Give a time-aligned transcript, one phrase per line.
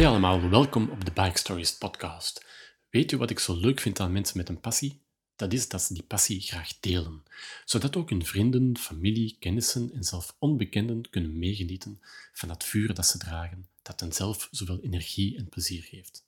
[0.00, 2.44] Hey allemaal, welkom op de Bike Stories podcast.
[2.90, 5.02] Weet u wat ik zo leuk vind aan mensen met een passie?
[5.36, 7.22] Dat is dat ze die passie graag delen,
[7.64, 12.00] zodat ook hun vrienden, familie, kennissen en zelf onbekenden kunnen meegenieten
[12.32, 16.26] van dat vuur dat ze dragen, dat hen zelf zoveel energie en plezier geeft.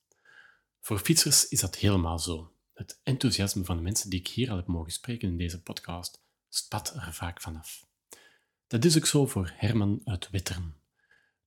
[0.80, 2.52] Voor fietsers is dat helemaal zo.
[2.74, 6.20] Het enthousiasme van de mensen die ik hier al heb mogen spreken in deze podcast
[6.48, 7.86] spat er vaak vanaf.
[8.66, 10.81] Dat is ook zo voor Herman uit Wetteren.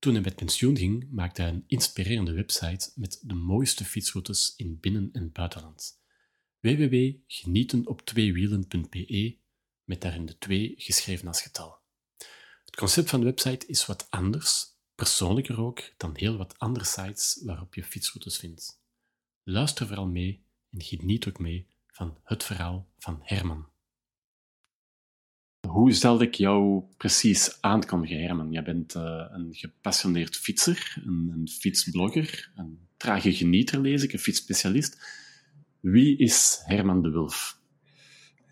[0.06, 4.80] Toen hij met pensioen ging, maakte hij een inspirerende website met de mooiste fietsroutes in
[4.80, 6.00] binnen- en buitenland.
[6.60, 9.38] www.genietenoptweewielen.be
[9.84, 11.78] met daarin de twee geschreven als getal.
[12.66, 17.42] Het concept van de website is wat anders, persoonlijker ook, dan heel wat andere sites
[17.44, 18.82] waarop je fietsroutes vindt.
[19.44, 23.70] Luister vooral mee en geniet ook mee van het verhaal van Herman.
[25.76, 28.52] Hoe zal ik jou precies aankondigen, Herman?
[28.52, 34.20] Jij bent uh, een gepassioneerd fietser, een, een, fietsblogger, een trage genieter, lees ik, een
[34.20, 34.98] fietsspecialist.
[35.80, 37.58] Wie is Herman de Wulf?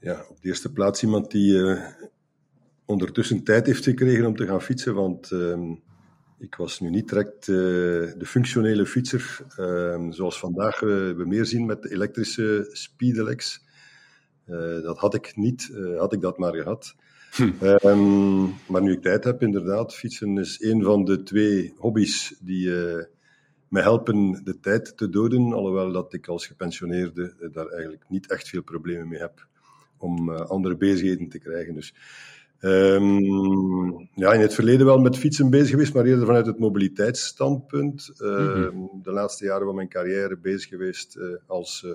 [0.01, 1.85] Ja, op de eerste plaats iemand die uh,
[2.85, 5.71] ondertussen tijd heeft gekregen om te gaan fietsen, want uh,
[6.39, 7.55] ik was nu niet direct uh,
[8.17, 13.61] de functionele fietser, ehm, zoals vandaag we meer zien met de elektrische speedelecs.
[14.81, 16.95] dat had ik niet, had ik dat maar gehad.
[17.33, 17.51] Hm.
[17.85, 22.67] Um, maar nu ik tijd heb, inderdaad, fietsen is een van de twee hobby's die
[22.67, 23.03] uh,
[23.67, 25.53] me helpen de tijd te doden.
[25.53, 29.47] Alhoewel dat ik als gepensioneerde uh, daar eigenlijk niet echt veel problemen mee heb
[29.97, 31.73] om uh, andere bezigheden te krijgen.
[31.73, 31.93] Dus
[32.61, 38.11] um, ja, in het verleden wel met fietsen bezig geweest, maar eerder vanuit het mobiliteitsstandpunt.
[38.17, 38.89] Mm-hmm.
[39.03, 41.85] De laatste jaren van mijn carrière bezig geweest als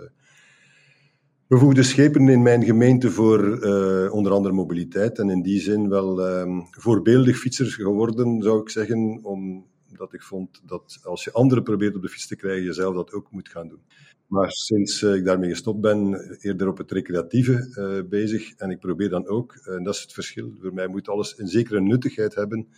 [1.49, 5.19] bevoegde schepen in mijn gemeente voor uh, onder andere mobiliteit.
[5.19, 9.25] En in die zin wel um, voorbeeldig fietser geworden, zou ik zeggen.
[9.25, 12.95] Omdat ik vond dat als je anderen probeert op de fiets te krijgen, je zelf
[12.95, 13.81] dat ook moet gaan doen.
[14.27, 18.55] Maar sinds uh, ik daarmee gestopt ben, eerder op het recreatieve uh, bezig.
[18.55, 21.48] En ik probeer dan ook, en dat is het verschil, voor mij moet alles een
[21.48, 22.69] zekere nuttigheid hebben,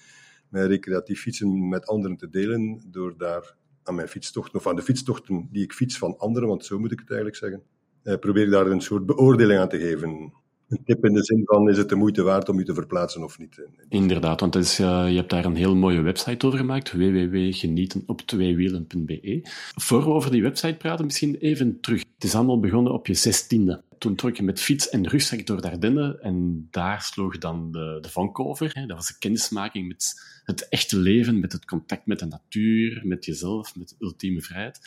[0.48, 4.82] mijn recreatief fietsen met anderen te delen, door daar aan mijn fietstochten, of aan de
[4.82, 7.62] fietstochten die ik fiets van anderen, want zo moet ik het eigenlijk zeggen,
[8.02, 10.32] probeer ik daar een soort beoordeling aan te geven.
[10.70, 13.24] Een tip in de zin van, is het de moeite waard om je te verplaatsen
[13.24, 13.62] of niet?
[13.88, 19.40] Inderdaad, want is, uh, je hebt daar een heel mooie website over gemaakt, www.genietenop2wielen.be.
[19.74, 22.02] Voor we over die website praten, misschien even terug.
[22.14, 23.82] Het is allemaal begonnen op je zestiende.
[23.98, 28.10] Toen trok je met fiets en rugzak door de en daar sloeg dan de, de
[28.10, 28.70] vonk over.
[28.72, 28.86] Hè.
[28.86, 33.24] Dat was een kennismaking met het echte leven, met het contact met de natuur, met
[33.24, 34.80] jezelf, met ultieme vrijheid.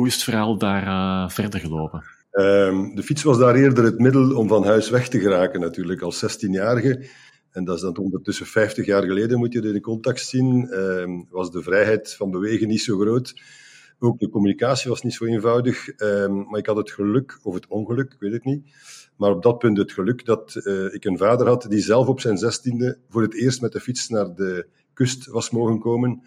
[0.00, 2.04] Hoe is het verhaal daar uh, verder gelopen?
[2.32, 6.00] Um, de fiets was daar eerder het middel om van huis weg te geraken, natuurlijk,
[6.00, 7.06] als 16-jarige.
[7.50, 10.72] En dat is dan ondertussen 50 jaar geleden, moet je in de context zien.
[10.72, 13.42] Um, was de vrijheid van bewegen niet zo groot.
[13.98, 16.00] Ook de communicatie was niet zo eenvoudig.
[16.02, 18.64] Um, maar ik had het geluk, of het ongeluk, ik weet het niet.
[19.16, 22.20] Maar op dat punt het geluk dat uh, ik een vader had die zelf op
[22.20, 26.22] zijn zestiende voor het eerst met de fiets naar de kust was mogen komen.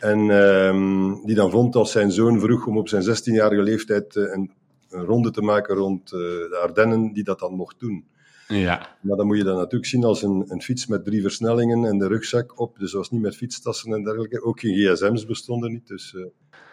[0.00, 4.24] En um, die dan vond als zijn zoon vroeg om op zijn 16-jarige leeftijd uh,
[4.32, 4.52] een,
[4.90, 8.04] een, ronde te maken rond uh, de Ardennen, die dat dan mocht doen.
[8.48, 8.96] Ja.
[9.00, 11.98] Maar dan moet je dat natuurlijk zien als een, een fiets met drie versnellingen en
[11.98, 12.78] de rugzak op.
[12.78, 14.42] Dus was niet met fietstassen en dergelijke.
[14.42, 15.86] Ook geen gsm's bestonden niet.
[15.86, 16.24] Dus uh,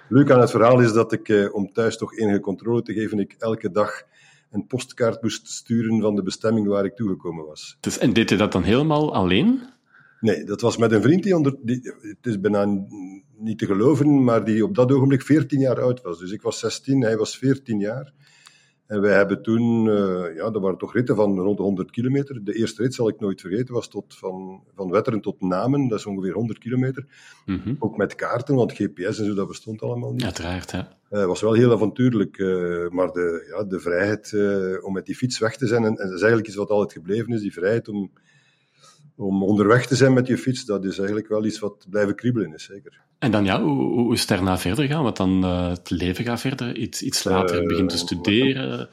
[0.09, 3.35] leuk aan het verhaal is dat ik, om thuis toch enige controle te geven, ik
[3.39, 4.03] elke dag
[4.53, 7.77] een postkaart moest sturen van de bestemming waar ik toegekomen was.
[7.79, 9.61] Dus, en deed je dat dan helemaal alleen?
[10.23, 11.55] Nee, dat was met een vriend die onder...
[11.61, 12.85] Die, het is bijna
[13.37, 16.19] niet te geloven, maar die op dat ogenblik 14 jaar oud was.
[16.19, 18.13] Dus ik was 16, hij was 14 jaar.
[18.87, 19.85] En wij hebben toen...
[19.85, 22.43] Uh, ja, dat waren toch ritten van rond de 100 kilometer.
[22.43, 25.87] De eerste rit zal ik nooit vergeten, was tot van, van Wetteren tot Namen.
[25.87, 27.05] Dat is ongeveer 100 kilometer.
[27.45, 27.75] Mm -hmm.
[27.79, 30.23] Ook met kaarten, want GPS en zo, dat bestond allemaal niet.
[30.23, 30.97] Uiteraard, ja.
[31.09, 34.33] Het uh, was wel heel avontuurlijk, uh, maar de, ja, de vrijheid
[34.81, 36.93] om met die fiets weg te zijn, en, en dat is eigenlijk iets wat altijd
[36.93, 38.11] gebleven is, die vrijheid om
[39.15, 42.53] om onderweg te zijn met je fiets, dat is eigenlijk wel iets wat blijven kriebelen
[42.53, 43.01] is, zeker.
[43.19, 45.03] En dan ja, hoe, hoe is het daarna verder gaan?
[45.03, 48.89] Want dan uh, het leven gaat verder, iets, iets later uh, begint te studeren.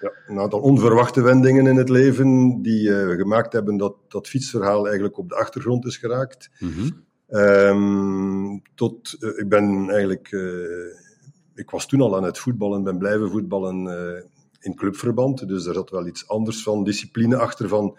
[0.00, 4.84] Ja, een aantal onverwachte wendingen in het leven die uh, gemaakt hebben dat dat fietsverhaal
[4.84, 6.50] eigenlijk op de achtergrond is geraakt.
[6.58, 7.04] Mm -hmm.
[7.40, 10.36] um, tot, ik ben eigenlijk,
[11.54, 13.86] ik was toen al aan het voetballen, ben blijven voetballen
[14.60, 17.98] in clubverband, dus daar zat wel iets anders van discipline achter van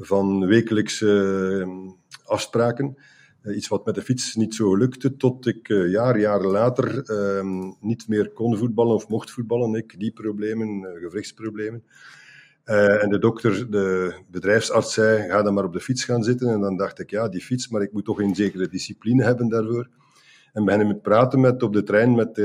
[0.00, 1.66] van wekelijkse
[2.24, 2.96] afspraken.
[3.42, 7.10] Uh, iets wat met de fiets niet zo lukte, tot ik uh, jaar, jaren later
[7.10, 9.74] uh, niet meer kon voetballen of mocht voetballen.
[9.74, 11.84] Ik die problemen, gewrichtsproblemen.
[12.64, 16.48] en de dokter, de bedrijfsarts zei, ga dan maar op de fiets gaan zitten.
[16.48, 19.48] En dan dacht ik, ja, die fiets, maar ik moet toch een zekere discipline hebben
[19.48, 19.88] daarvoor.
[20.52, 22.36] En beginnen met praten met, op de trein met,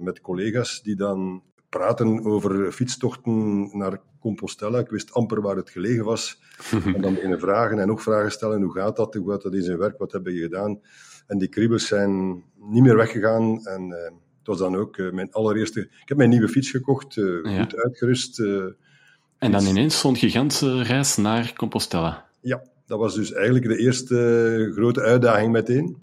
[0.00, 1.42] met collega's die dan
[1.78, 4.78] praten over fietstochten naar Compostela.
[4.78, 6.40] Ik wist amper waar het gelegen was.
[6.94, 8.62] En dan beginnen vragen en nog vragen stellen.
[8.62, 9.14] Hoe gaat dat?
[9.14, 9.98] Hoe gaat dat in zijn werk?
[9.98, 10.80] Wat heb je gedaan?
[11.26, 13.66] En die kriebels zijn niet meer weggegaan.
[13.66, 13.96] En uh,
[14.38, 15.80] het was dan ook uh, mijn allereerste...
[15.80, 17.62] Ik heb mijn nieuwe fiets gekocht, uh, ja.
[17.62, 18.38] goed uitgerust.
[19.38, 22.26] en dan ineens zo'n gigantische reis naar Compostela.
[22.40, 26.02] Ja, dat was dus eigenlijk de eerste grote uitdaging meteen.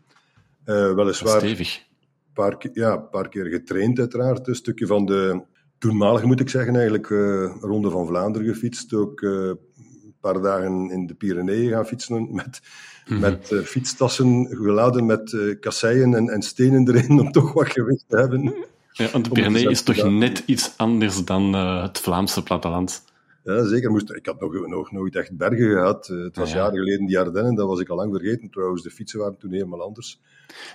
[0.65, 1.39] weliswaar...
[1.39, 1.77] Stevig.
[1.77, 4.47] Een paar, ja, paar keer getraind uiteraard.
[4.47, 5.49] Een stukje van de
[5.81, 8.93] toenmalig moet ik zeggen eigenlijk, uh, Ronde van Vlaanderen gefietst.
[8.93, 12.61] Ook uh, een paar dagen in de Pyreneeën gaan fietsen met,
[13.05, 13.19] mm -hmm.
[13.19, 18.17] met uh, fietstassen geladen met kasseien en, en, stenen erin om toch wat gewicht te
[18.17, 18.53] hebben.
[18.91, 23.03] Ja, want de Pyrenee is toch net iets anders dan het Vlaamse platteland?
[23.43, 23.91] Ja, zeker.
[23.91, 26.07] Moest, ik had nog, nog nooit echt bergen gehad.
[26.07, 26.61] het was ja, ja.
[26.61, 28.49] jaren geleden die Ardennen, dat was ik al lang vergeten.
[28.49, 30.21] Trouwens, de fietsen waren toen helemaal anders.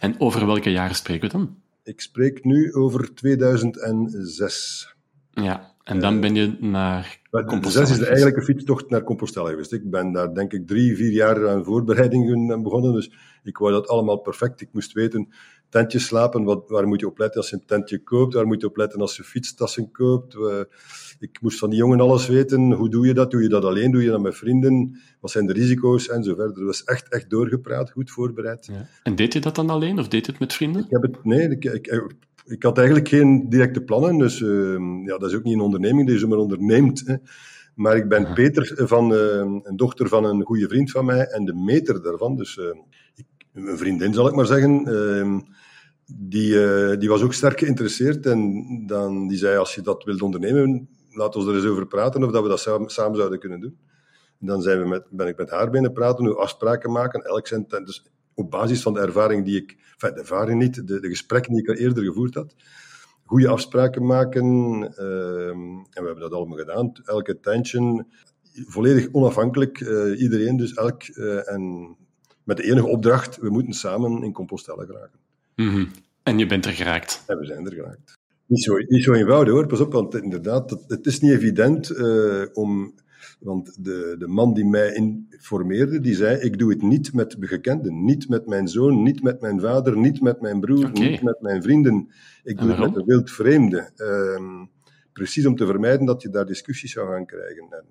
[0.01, 1.57] En over welke jaren spreken we dan?
[1.83, 4.96] Ik spreek nu over 2006.
[5.43, 7.85] Ja, en dan ben je naar Compostela.
[7.85, 9.73] Is de eigenlijke fietstocht naar Compostela geweest.
[9.73, 12.93] Ik ben daar denk ik drie, vier jaar aan voorbereidingen begonnen.
[12.93, 13.11] Dus
[13.43, 14.61] ik wou dat allemaal perfect.
[14.61, 15.29] Ik moest weten,
[15.69, 18.35] tentjes slapen, wat, waar moet je op letten als je een tentje koopt?
[18.35, 20.37] Waar moet je op letten als je fietstassen koopt?
[21.19, 22.73] Ik moest van die jongen alles weten.
[22.73, 23.31] Hoe doe je dat?
[23.31, 23.91] Doe je dat alleen?
[23.91, 25.01] Doe je dat met vrienden?
[25.21, 26.09] Wat zijn de risico's?
[26.09, 26.55] En zo verder.
[26.55, 28.67] Dat was echt, echt doorgepraat, goed voorbereid.
[28.67, 28.89] Ja.
[29.03, 30.83] En deed je dat dan alleen of deed je het met vrienden?
[30.85, 32.15] Ik heb het, nee, ik, ik,
[32.47, 36.07] ik had eigenlijk geen directe plannen, dus uh, ja, dat is ook niet een onderneming
[36.07, 37.07] die je maar onderneemt.
[37.07, 37.17] Hè.
[37.75, 38.33] Maar ik ben.
[38.33, 42.37] Peter, van, uh, een dochter van een goede vriend van mij en de meter daarvan.
[42.37, 42.65] Dus uh,
[43.15, 45.41] ik, een vriendin, zal ik maar zeggen, ehm,
[46.07, 48.27] die, die was ook sterk geïnteresseerd.
[48.27, 52.25] En dan, die zei, als je dat wilt ondernemen, laat ons er eens over praten
[52.25, 53.79] of dat we dat samen, samen zouden kunnen doen.
[54.41, 57.23] En dan zijn we met, ben ik met haar binnen praten, hoe afspraken maken.
[57.23, 58.07] Elk zijn, dus
[58.37, 61.63] op basis van de ervaring die ik, enfin, de ervaring niet, de, de gesprekken die
[61.63, 62.55] ik al eerder gevoerd had,
[63.25, 64.45] goede afspraken maken.
[64.99, 66.93] Uh, en we hebben dat allemaal gedaan.
[67.05, 68.07] Elke tentje,
[68.53, 71.09] volledig onafhankelijk, uh, iedereen dus elk.
[71.09, 71.95] Uh, en
[72.45, 75.19] met de enige opdracht, we moeten samen in Compostela geraken.
[75.57, 75.89] Mm -hmm.
[76.23, 77.23] En je bent er geraakt.
[77.27, 78.19] En we zijn er geraakt.
[78.47, 81.91] Niet zo, niet zo eenvoudig hoor, pas op, want inderdaad, het, het is niet evident
[81.91, 82.95] uh, om
[83.41, 88.05] want de, de man die mij informeerde, die zei, ik doe het niet met gekenden.
[88.05, 91.09] Niet met mijn zoon, niet met mijn vader, niet met mijn broer, okay.
[91.09, 92.09] niet met mijn vrienden.
[92.45, 93.91] Ik doe het met een wildvreemde.
[93.97, 94.71] Um,
[95.13, 97.67] precies om te vermijden dat je daar discussies zou gaan krijgen.
[97.71, 97.85] En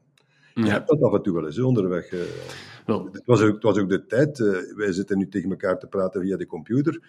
[0.53, 0.71] je ja.
[0.71, 2.11] hebt dat af en toe wel eens onderweg.
[2.11, 2.19] Uh,
[2.85, 3.01] well.
[3.11, 5.87] het, was ook, het was ook de tijd, uh, wij zitten nu tegen elkaar te
[5.87, 6.99] praten via de computer.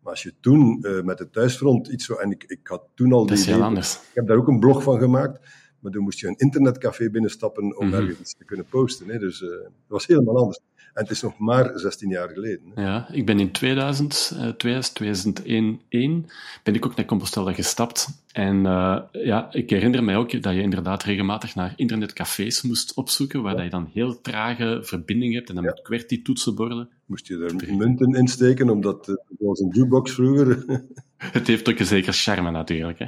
[0.00, 2.14] Maar als je toen uh, met het thuisfront iets zo...
[2.14, 3.38] En ik, ik had toen al die...
[3.38, 3.94] idee, anders.
[3.94, 5.40] Ik heb daar ook een blog van gemaakt
[5.86, 8.00] maar toen moest je een internetcafé binnenstappen om mm -hmm.
[8.00, 9.08] ergens iets te kunnen posten.
[9.08, 9.18] Hè.
[9.18, 10.58] Dus uh, dat was helemaal anders.
[10.94, 12.72] En het is nog maar 16 jaar geleden.
[12.74, 12.82] Hè.
[12.82, 16.30] Ja, ik ben in 2000, uh, 2001
[16.62, 18.08] ben ik ook naar Compostela gestapt.
[18.32, 23.42] En uh, ja, ik herinner mij ook dat je inderdaad regelmatig naar internetcafés moest opzoeken,
[23.42, 23.62] waar ja.
[23.62, 25.70] je dan heel trage verbinding hebt en dan ja.
[25.70, 26.88] met QWERTY-toetsenborden.
[27.04, 30.64] Moest je er munten insteken, omdat het was een jukebox vroeger.
[31.16, 32.98] het heeft ook een zeker charme natuurlijk.
[32.98, 33.06] Hè?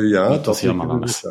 [0.00, 1.22] Ja, dat, dat is helemaal anders.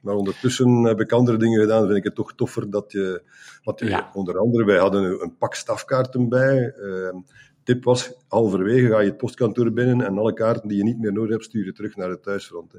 [0.00, 1.86] Maar ondertussen heb ik andere dingen gedaan.
[1.86, 3.22] Vind ik het toch toffer dat je.
[3.62, 4.10] Want ja.
[4.14, 6.74] onder andere, wij hadden een pak stafkaarten bij.
[6.78, 7.14] Uh,
[7.62, 11.12] tip was: halverwege ga je het postkantoor binnen en alle kaarten die je niet meer
[11.12, 12.72] nodig hebt, stuur je terug naar het thuisfront.
[12.72, 12.78] Hè.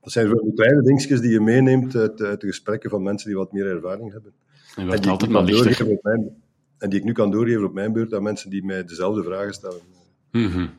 [0.00, 3.28] Dat zijn van die kleine dingetjes die je meeneemt uit, uit, de gesprekken van mensen
[3.28, 4.32] die wat meer ervaring hebben.
[4.76, 5.98] En, en die altijd maar lichter.
[6.02, 6.42] Mijn,
[6.78, 9.52] en die ik nu kan doorgeven op mijn beurt aan mensen die mij dezelfde vragen
[9.52, 9.80] stellen.
[10.30, 10.70] Mm -hmm.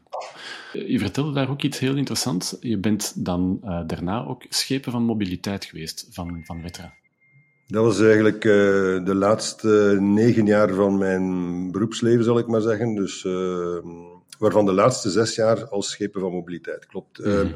[0.74, 2.58] Je vertelde daar ook iets heel interessants.
[2.60, 6.94] Je bent dan uh, daarna ook schepen van mobiliteit geweest van, van Wetra.
[7.68, 8.54] Dat was eigenlijk uh,
[9.06, 12.96] de laatste negen jaar van mijn beroepsleven, zal ik maar zeggen.
[12.96, 13.78] Dus, uh,
[14.38, 16.86] waarvan de laatste zes jaar als schepen van mobiliteit.
[16.86, 17.26] Klopt.
[17.26, 17.56] Mm -hmm.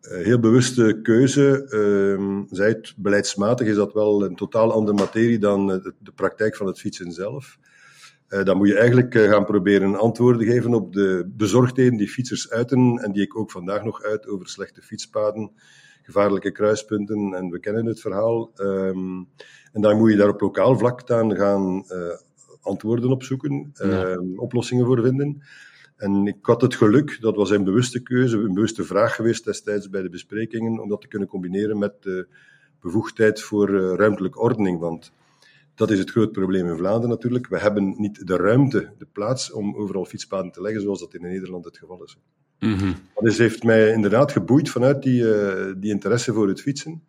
[0.00, 1.66] heel bewuste keuze.
[1.68, 5.66] Ehm, zij het beleidsmatig is dat wel een totaal andere materie dan
[5.98, 7.58] de praktijk van het fietsen zelf.
[8.32, 12.50] Uh, dan moet je eigenlijk uh, gaan proberen antwoorden geven op de bezorgdheden die fietsers
[12.50, 15.50] uiten en die ik ook vandaag nog uit over slechte fietspaden,
[16.02, 18.52] gevaarlijke kruispunten en we kennen het verhaal.
[18.56, 19.28] Um,
[19.72, 22.16] en dan moet je daar op lokaal vlak dan gaan uh,
[22.60, 24.18] antwoorden op zoeken, ja.
[24.36, 25.42] oplossingen voor vinden.
[25.96, 29.90] En ik had het geluk, dat was een bewuste keuze, een bewuste vraag geweest destijds
[29.90, 32.26] bij de besprekingen, om dat te kunnen combineren met de
[32.80, 34.78] bevoegdheid voor ruimtelijke ordening.
[34.78, 35.12] Want
[35.74, 37.48] dat is het groot probleem in Vlaanderen natuurlijk.
[37.48, 41.20] We hebben niet de ruimte, de plaats om overal fietspaden te leggen, zoals dat in
[41.20, 42.18] Nederland het geval is.
[42.58, 42.94] Mm -hmm.
[43.20, 47.02] Dus heeft mij inderdaad geboeid vanuit die, uh, die interesse voor het fietsen.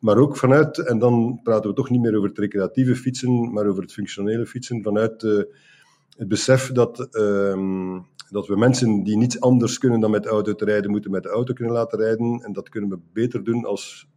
[0.00, 3.66] Maar ook vanuit, en dan praten we toch niet meer over het recreatieve fietsen, maar
[3.66, 5.42] over het functionele fietsen, vanuit uh,
[6.16, 7.98] het besef dat uh,
[8.30, 11.22] dat we mensen die niets anders kunnen dan met de auto te rijden, moeten met
[11.22, 12.40] de auto kunnen laten rijden.
[12.44, 14.08] En dat kunnen we beter doen als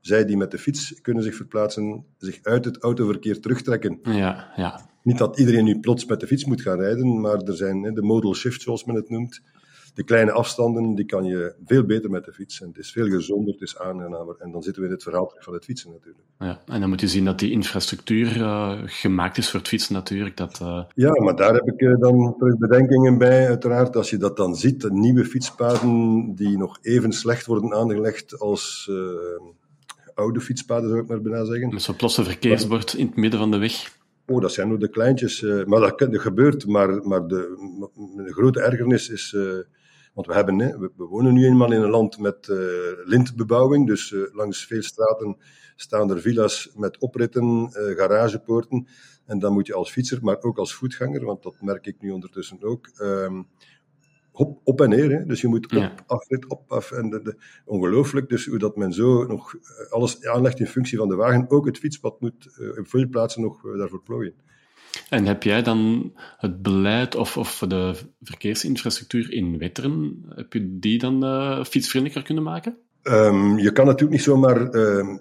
[0.00, 3.98] zij die met de fiets kunnen zich verplaatsen, zich uit het autoverkeer terugtrekken.
[4.02, 4.86] Ja, ja.
[5.02, 8.02] Niet dat iedereen nu plots met de fiets moet gaan rijden, maar er zijn de
[8.02, 9.40] modal shift, zoals men het noemt.
[9.94, 12.60] De kleine afstanden, die kan je veel beter met de fiets.
[12.60, 14.36] En het is veel gezonder, het is aangenamer.
[14.38, 16.24] En dan zitten we in het verhaal terug van het fietsen natuurlijk.
[16.38, 19.94] Ja, en dan moet je zien dat die infrastructuur uh, gemaakt is voor het fietsen
[19.94, 20.36] natuurlijk.
[20.36, 20.84] Dat, uh...
[20.94, 23.96] Ja, maar daar heb ik uh, dan terug bedenkingen bij, uiteraard.
[23.96, 28.90] Als je dat dan ziet, de nieuwe fietspaden die nog even slecht worden aangelegd als
[30.18, 31.72] oude fietspaden, zou ik maar bijna zeggen.
[31.72, 33.96] Met zo'n plosse verkeersbord in het midden van de weg.
[34.26, 35.42] Oh, dat zijn nog de kleintjes.
[35.42, 36.66] Uh, maar dat, dat, gebeurt.
[36.66, 37.56] Maar, maar de,
[38.16, 39.32] de grote ergernis is.
[39.32, 39.58] Uh,
[40.14, 42.58] want we, hebben, hè, we, we, wonen nu eenmaal in een land met uh,
[43.04, 43.86] lintbebouwing.
[43.86, 45.36] Dus langs veel straten
[45.76, 48.86] staan er villa's met opritten, garagepoorten.
[49.26, 52.10] En dan moet je als fietser, maar ook als voetganger, want dat merk ik nu
[52.10, 52.90] ondertussen ook
[54.38, 55.10] ehm, op, en neer.
[55.10, 55.24] Hè.
[55.24, 55.94] Dus je moet op, ja.
[56.06, 56.90] af, op, af.
[56.90, 60.98] En de, de, ongelooflijk, dus hoe dat men zo nog eh, alles aanlegt in functie
[60.98, 61.50] van de wagen.
[61.50, 64.34] Ook het fietspad moet uh, op veel plaatsen nog uh, daarvoor plooien.
[65.08, 70.98] En heb jij dan het beleid of, of de verkeersinfrastructuur in Wetteren, heb je die
[70.98, 72.76] dan uh, fietsvriendelijker kunnen maken?
[73.02, 75.16] Um, je kan natuurlijk niet zomaar uh,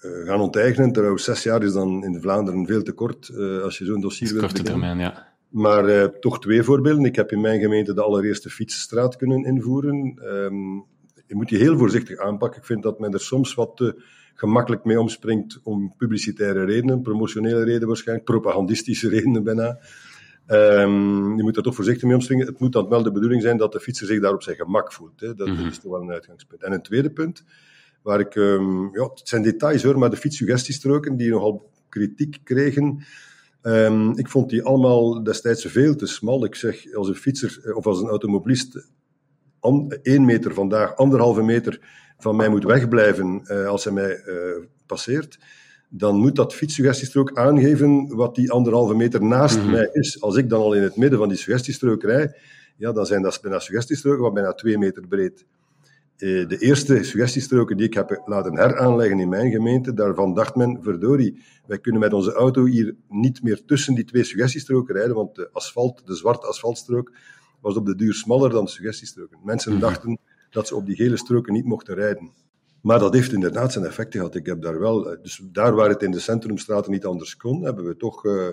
[0.00, 0.92] gaan onteigenen.
[0.92, 3.30] Trouwens, zes jaar is dan in Vlaanderen veel te kort
[3.62, 5.31] als je zo'n dossier wilt Korte termijn, ja.
[5.52, 7.04] Maar uh, toch twee voorbeelden.
[7.04, 10.18] Ik heb in mijn gemeente de allereerste fietsstraat kunnen invoeren.
[10.24, 10.84] Um,
[11.26, 12.60] je moet die heel voorzichtig aanpakken.
[12.60, 14.02] Ik vind dat men er soms wat te
[14.34, 19.78] gemakkelijk mee omspringt om publicitaire redenen, promotionele redenen waarschijnlijk, propagandistische redenen bijna.
[20.46, 22.46] Um, je moet er toch voorzichtig mee omspringen.
[22.46, 24.92] Het moet dan wel de bedoeling zijn dat de fietser zich daar op zijn gemak
[24.92, 25.20] voelt.
[25.20, 25.34] Hè.
[25.34, 25.68] Dat, mm -hmm.
[25.68, 26.62] is toch wel een uitgangspunt.
[26.62, 27.44] En een tweede punt,
[28.02, 33.04] waar ik, um, ja, het zijn details hoor, maar de fietssuggestiestroken die nogal kritiek kregen.
[33.62, 36.44] Um, ik vond die allemaal destijds veel te smal.
[36.44, 38.86] Ik zeg, als een fietser eh, of als een automobilist
[40.02, 41.80] één meter vandaag, anderhalve meter
[42.18, 45.38] van mij moet wegblijven uh, als hij mij uh, passeert,
[45.88, 49.70] dan moet dat fietssuggestiestrook aangeven wat die anderhalve meter naast mm -hmm.
[49.70, 50.20] mij is.
[50.20, 52.34] Als ik dan al in het midden van die suggestiestrook rij,
[52.76, 55.44] ja, dan zijn dat bijna suggestiestroken wat bijna twee meter breed.
[56.22, 60.78] Eh, de eerste suggestiestroken die ik heb laten heraanleggen in mijn gemeente, daarvan dacht men,
[60.82, 65.34] verdorie, wij kunnen met onze auto hier niet meer tussen die twee suggestiestroken rijden, want
[65.34, 67.12] de asfalt, de zwarte asfaltstrook,
[67.60, 69.38] was op de duur smaller dan de suggestiestroken.
[69.44, 70.18] Mensen dachten
[70.50, 72.30] dat ze op die gele stroken niet mochten rijden.
[72.82, 74.34] Maar dat heeft inderdaad zijn effect gehad.
[74.34, 77.84] Ik heb daar wel, dus daar waar het in de centrumstraten niet anders kon, hebben
[77.84, 78.48] we toch uh,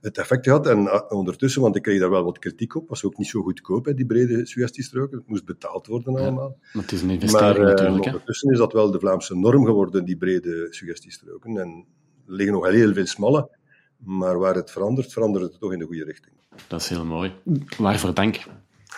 [0.00, 0.66] het effect gehad.
[0.66, 3.42] En uh, ondertussen, want ik kreeg daar wel wat kritiek op, was ook niet zo
[3.42, 5.18] goedkoop, hè, die brede suggestiestroken.
[5.18, 6.56] Het moest betaald worden allemaal.
[6.60, 8.04] Ja, maar het is een investering maar, uh, natuurlijk.
[8.04, 11.56] ondertussen is dat wel de Vlaamse norm geworden, die brede suggestiestroken.
[11.56, 11.86] En
[12.26, 13.50] er liggen nog heel veel smalle,
[13.96, 16.34] maar waar het verandert, verandert het toch in de goede richting.
[16.68, 17.32] Dat is heel mooi.
[17.78, 18.38] Waarvoor dank.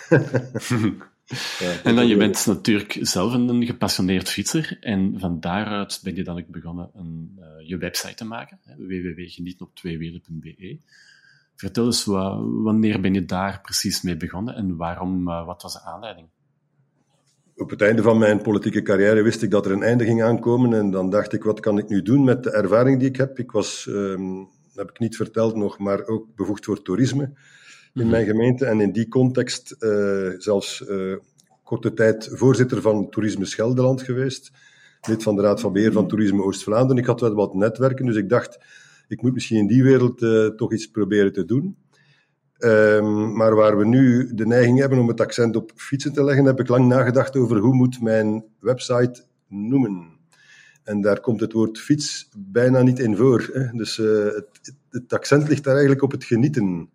[1.58, 6.24] Ja, en dan, je bent natuurlijk zelf een gepassioneerd fietser en van daaruit ben je
[6.24, 10.78] dan ook begonnen een, uh, je website te maken, www.genieten-op-tweewielen.be.
[11.56, 15.72] Vertel eens, wat, wanneer ben je daar precies mee begonnen en waarom, uh, wat was
[15.72, 16.28] de aanleiding?
[17.56, 20.74] Op het einde van mijn politieke carrière wist ik dat er een einde ging aankomen
[20.74, 23.38] en dan dacht ik, wat kan ik nu doen met de ervaring die ik heb?
[23.38, 27.32] Ik was, um, heb ik niet verteld nog, maar ook bevoegd voor toerisme
[27.94, 28.66] in mijn gemeente.
[28.66, 31.16] En in die context uh, zelfs uh,
[31.62, 34.50] korte tijd voorzitter van Toerisme Scheldeland geweest.
[35.08, 37.02] Lid van de Raad van Beheer van Toerisme Oost-Vlaanderen.
[37.02, 38.58] Ik had wel wat netwerken, dus ik dacht,
[39.08, 41.76] ik moet misschien in die wereld uh, toch iets proberen te doen.
[42.58, 46.44] Um, maar waar we nu de neiging hebben om het accent op fietsen te leggen,
[46.44, 50.06] heb ik lang nagedacht over hoe moet mijn website noemen.
[50.82, 53.50] En daar komt het woord fiets bijna niet in voor.
[53.52, 53.76] Hè?
[53.76, 56.90] Dus het, het accent ligt daar eigenlijk op het genieten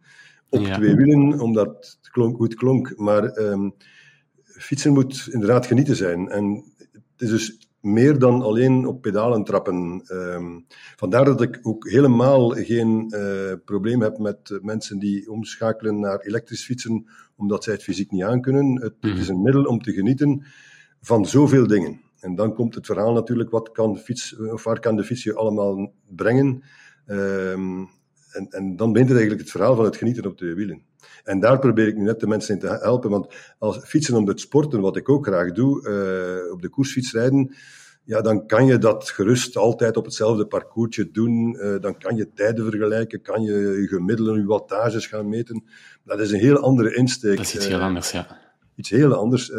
[0.49, 0.75] op ja.
[0.75, 1.67] twee wielen, omdat
[2.01, 2.93] het klonk, goed klonk.
[2.97, 3.73] Maar um,
[4.43, 6.29] fietsen moet inderdaad genieten zijn.
[6.29, 10.03] En het is dus meer dan alleen op pedalen trappen.
[10.07, 16.19] Um, vandaar dat ik ook helemaal geen uh, probleem heb met mensen die omschakelen naar
[16.19, 18.81] elektrisch fietsen, omdat zij het fysiek niet aankunnen.
[18.81, 19.09] Het, mm.
[19.09, 20.45] het is een middel om te genieten
[21.01, 22.01] van zoveel dingen.
[22.19, 25.35] En dan komt het verhaal natuurlijk, wat kan fiets, of waar kan de fiets je
[25.35, 26.63] allemaal brengen?
[27.05, 27.89] Um,
[28.31, 30.81] en, en dan begint het eigenlijk het verhaal van het genieten op twee wielen.
[31.23, 33.09] En daar probeer ik nu net de mensen in te helpen.
[33.09, 37.11] Want als fietsen om het sporten, wat ik ook graag doe, uh, op de koersfiets
[37.11, 37.55] rijden,
[38.03, 41.55] ja, dan kan je dat gerust altijd op hetzelfde parcoursje doen.
[41.59, 45.63] Uh, dan kan je tijden vergelijken, kan je je gemiddelde, je wattages gaan meten.
[46.03, 47.37] Dat is een heel andere insteek.
[47.37, 48.37] Dat is iets heel anders, ja.
[48.75, 49.51] Iets heel anders.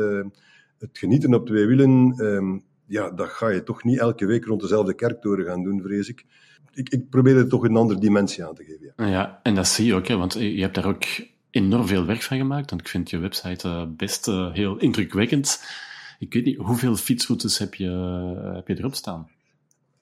[0.79, 4.61] het genieten op twee wielen, ehm, ja, dat ga je toch niet elke week rond
[4.61, 6.25] dezelfde kerktoren gaan doen, vrees ik
[6.73, 8.93] ik, ik probeer er toch een andere dimensie aan te geven.
[8.97, 9.07] Ja.
[9.07, 11.05] ja, en dat zie je ook, hè, want je hebt daar ook
[11.51, 15.63] enorm veel werk van gemaakt, want ik vind je website best heel indrukwekkend.
[16.19, 17.91] Ik weet niet, hoeveel fietsroutes heb je,
[18.55, 19.29] heb je erop staan?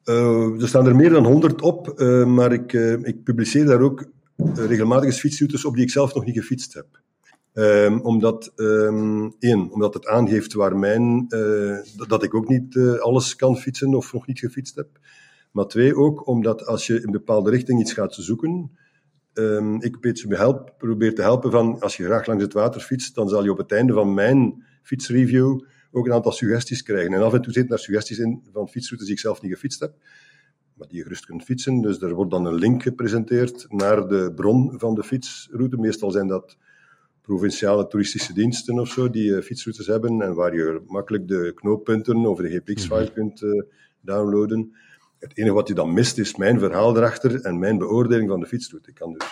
[0.05, 4.11] er staan er meer dan 100 op, maar ik, ik publiceer daar ook
[4.55, 6.87] regelmatig eens fietsroutes op die ik zelf nog niet gefietst heb.
[7.53, 11.27] Um, omdat, um, één, omdat het aangeeft waar mijn,
[12.09, 14.89] dat ik ook niet alles kan fietsen of nog niet gefietst heb.
[15.57, 18.71] Maar twee, ook omdat als je in een bepaalde richting iets gaat zoeken,
[19.35, 22.81] um, ik een beetje help, probeer te helpen van, als je graag langs het water
[22.81, 25.61] fietst, dan zal je op het einde van mijn fietsreview
[25.91, 27.13] ook een aantal suggesties krijgen.
[27.13, 29.81] En af en toe zitten daar suggesties in van fietsroutes die ik zelf niet gefietst
[29.81, 29.95] heb,
[30.75, 31.81] maar die je gerust kunt fietsen.
[31.81, 35.77] Dus er wordt dan een link gepresenteerd naar de bron van de fietsroute.
[35.77, 36.57] Meestal zijn dat
[37.23, 42.27] provinciale toeristische diensten of zo, die uh, fietsroutes hebben en waar je makkelijk de knooppunten
[42.27, 43.13] over de GPX-file mhm.
[43.13, 43.63] kunt uh,
[44.01, 44.75] downloaden.
[45.19, 48.47] Het enige wat je dan mist is mijn verhaal erachter en mijn beoordeling van de
[48.47, 48.89] fietsroute.
[48.89, 49.27] Ik kan dus...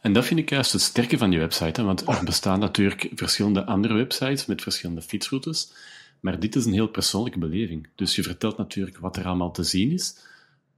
[0.00, 3.64] En dat vind ik juist het sterke van je website, want er bestaan natuurlijk verschillende
[3.64, 5.72] andere websites met verschillende fietsroutes,
[6.20, 7.88] maar dit is een heel persoonlijke beleving.
[7.94, 10.28] Dus je vertelt natuurlijk wat er allemaal te zien is,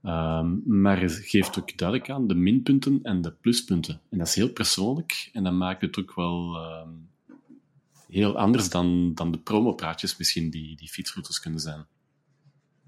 [0.05, 4.01] Um, maar het geeft ook duidelijk aan de minpunten en de pluspunten.
[4.09, 7.09] En dat is heel persoonlijk en dat maakt het ook wel um,
[8.07, 11.85] heel anders dan, dan de promopraatjes misschien die, die fietsroutes kunnen zijn.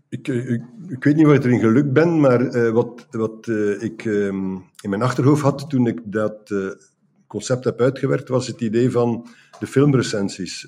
[0.10, 3.48] Ik, eh, ik, ik, weet niet wat er in gelukt ben, maar uh, wat, wat
[3.48, 6.54] uh, ik um, in mijn achterhoofd had toen ik dat
[7.28, 9.28] concept heb uitgewerkt, was het idee van
[9.60, 10.68] de filmrecensies.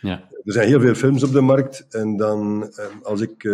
[0.00, 0.28] Ja.
[0.44, 3.50] Er zijn heel veel films op de markt en dan, als ik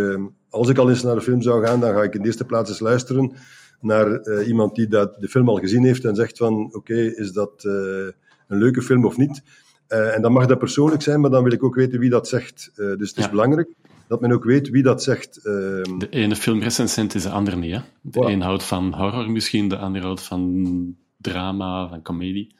[0.51, 2.45] als ik al eens naar de film zou gaan, dan ga ik in de eerste
[2.45, 3.33] plaats eens luisteren
[3.81, 7.65] naar iemand die dat, de film al gezien heeft en zegt van oké, is dat
[7.65, 9.43] een leuke film of niet?
[9.87, 12.71] En dan mag dat persoonlijk zijn, maar dan wil ik ook weten wie dat zegt.
[12.75, 13.69] dus het is belangrijk
[14.09, 15.37] dat men ook weet wie dat zegt.
[15.37, 15.99] Ehm.
[15.99, 17.75] de ene filmrecensent is de andere niet.
[17.75, 17.81] Hè?
[18.01, 22.55] De een houdt van horror misschien, de ander houdt van drama, van comedie.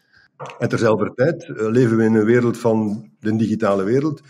[0.59, 4.23] En terzelfde tijd leven we in een wereld van de digitale wereld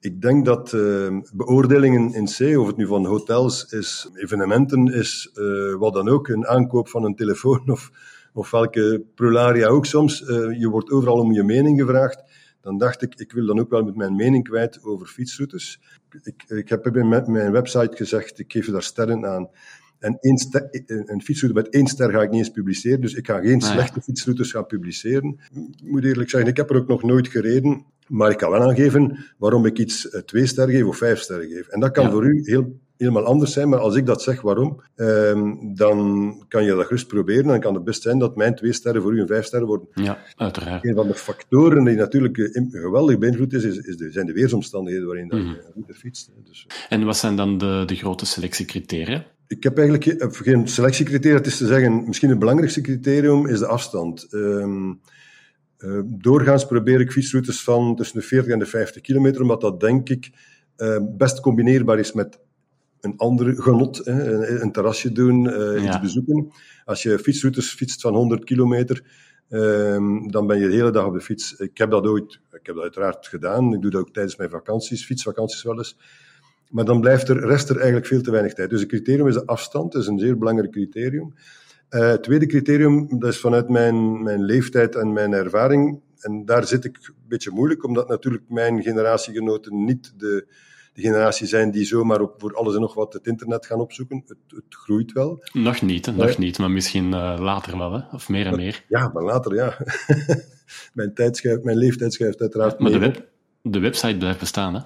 [0.00, 5.30] ik denk dat uh, beoordelingen in C, of het nu van hotels is, evenementen is,
[5.34, 7.90] uh, wat dan ook, een aankoop van een telefoon of,
[8.32, 12.22] of welke prularia ook soms, uh, je wordt overal om je mening gevraagd.
[12.62, 15.80] Dan dacht ik, ik wil dan ook wel met mijn mening kwijt over fietsroutes.
[16.22, 19.48] Ik, ik heb op mijn website gezegd, ik geef daar sterren aan.
[19.98, 23.26] En één ster, een fietsroute met één ster ga ik niet eens publiceren, dus ik
[23.26, 25.40] ga geen ah, slechte fietsroutes gaan publiceren.
[25.82, 27.84] Ik moet eerlijk zeggen, ik heb er ook nog nooit gereden.
[28.10, 31.48] Maar ik kan wel aangeven waarom ik iets eh, twee sterren geef of vijf sterren
[31.48, 31.68] geef.
[31.68, 34.82] En dat kan voor u heel, helemaal anders zijn, maar als ik dat zeg waarom,
[34.96, 37.46] ehm, dan kan je dat gerust proberen.
[37.46, 39.88] Dan kan het best zijn dat mijn twee sterren voor u een vijf sterren worden.
[39.94, 40.84] Ja, uiteraard.
[40.84, 44.32] Een van de factoren die natuurlijk eh, geweldig beïnvloed is, is, is de, zijn de
[44.32, 45.94] weersomstandigheden waarin dat je mm -hmm.
[45.94, 46.30] fietst.
[46.44, 46.98] Dus, eh.
[46.98, 49.26] en wat zijn dan de, de grote selectiecriteria?
[49.46, 51.36] Ik heb eigenlijk geen selectiecriteria.
[51.36, 54.26] Het is te zeggen, misschien het belangrijkste criterium is de afstand.
[54.30, 55.00] Um,
[55.78, 59.80] uh, doorgaans probeer ik fietsroutes van tussen de 40 en de 50 kilometer, omdat dat
[59.80, 60.30] denk ik
[60.76, 62.38] uh, best combineerbaar is met
[63.00, 66.52] een ander genot, hè, een, terrasje doen, uh, iets bezoeken.
[66.84, 69.04] Als je fietsroutes fietst van 100 kilometer,
[69.48, 71.54] ehm, dan ben je de hele dag op de fiets.
[71.54, 73.74] Ik heb dat ooit, ik heb dat uiteraard gedaan.
[73.74, 75.96] Ik doe dat ook tijdens mijn vakanties, fietsvakanties wel eens.
[76.68, 78.70] Maar dan blijft er, rest er eigenlijk veel te weinig tijd.
[78.70, 81.34] Dus het criterium is de afstand, dat is een zeer belangrijk criterium.
[81.90, 86.00] Uh, het tweede criterium, dat is vanuit mijn, mijn leeftijd en mijn ervaring.
[86.20, 90.46] En daar zit ik een beetje moeilijk, omdat natuurlijk mijn generatiegenoten niet de,
[91.00, 94.22] de generatie zijn die zomaar op, voor alles en nog wat het internet gaan opzoeken.
[94.26, 95.44] Het, het groeit wel.
[95.52, 96.12] Nog niet, hè?
[96.12, 98.00] nog niet, maar misschien uh, later wel, hè?
[98.12, 98.84] of meer en meer.
[98.88, 99.76] Ja, maar later, ja.
[100.94, 103.00] mijn, tijd schuift, mijn leeftijd schuift uiteraard maar mee.
[103.00, 103.28] Maar de, web,
[103.62, 104.80] de website blijft bestaan, hè?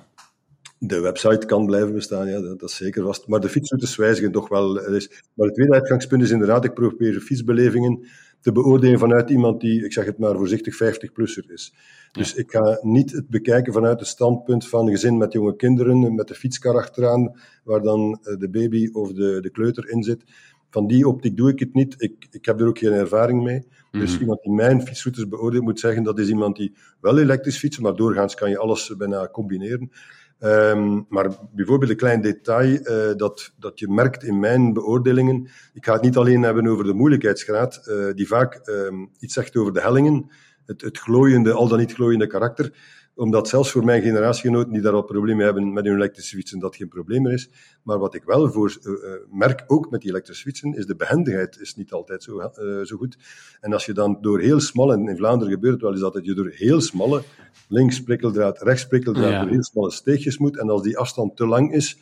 [0.79, 3.29] de website kan blijven bestaan, ja, dat, dat is zeker vast.
[3.29, 4.73] Maar de fietsroutes wijzigen toch wel.
[4.75, 8.07] Maar het tweede uitgangspunt is inderdaad, ik probeer fietsbelevingen
[8.45, 11.75] te beoordelen vanuit iemand die, ik zeg het maar voorzichtig, 50-plusser is.
[12.13, 16.15] Dus ik ga niet het bekijken vanuit het standpunt van een gezin met jonge kinderen,
[16.15, 20.25] met de fietskar achteraan, waar dan eh, de baby of de, de kleuter in zit.
[20.71, 21.95] Van die optiek doe ik het niet.
[21.99, 23.67] Ik, ik heb er ook geen ervaring mee.
[23.91, 24.21] Dus mhm.
[24.21, 27.97] iemand die mijn fietsroutes beoordeelt, moet zeggen dat is iemand die wel elektrisch fietst, maar
[27.97, 29.91] doorgaans kan je alles bijna combineren.
[30.41, 35.49] Um, maar bijvoorbeeld een klein detail uh, dat, dat je merkt in mijn beoordelingen.
[35.75, 39.57] Ik ga het niet alleen hebben over de moeilijkheidsgraad, uh, die vaak um, iets zegt
[39.57, 40.31] over de hellingen,
[40.67, 42.73] het, het glooiende, al dan niet glooiende karakter
[43.15, 46.77] omdat zelfs voor mijn generatiegenoten die daar al problemen hebben met hun elektrische fietsen, dat
[46.77, 47.51] geen probleem meer is.
[47.83, 48.95] Maar wat ik wel voor, uh,
[49.31, 52.51] merk, ook met die elektrische fietsen, is de behendigheid is niet altijd zo, uh,
[52.83, 53.17] zo goed.
[53.61, 56.25] En als je dan door heel smalle, en in Vlaanderen gebeurt het wel eens dat
[56.25, 57.23] je door heel smalle,
[57.69, 59.41] links prikkeldraad, rechts prikkeldraad, ja.
[59.41, 61.99] door heel smalle steegjes moet, en als die afstand te lang is,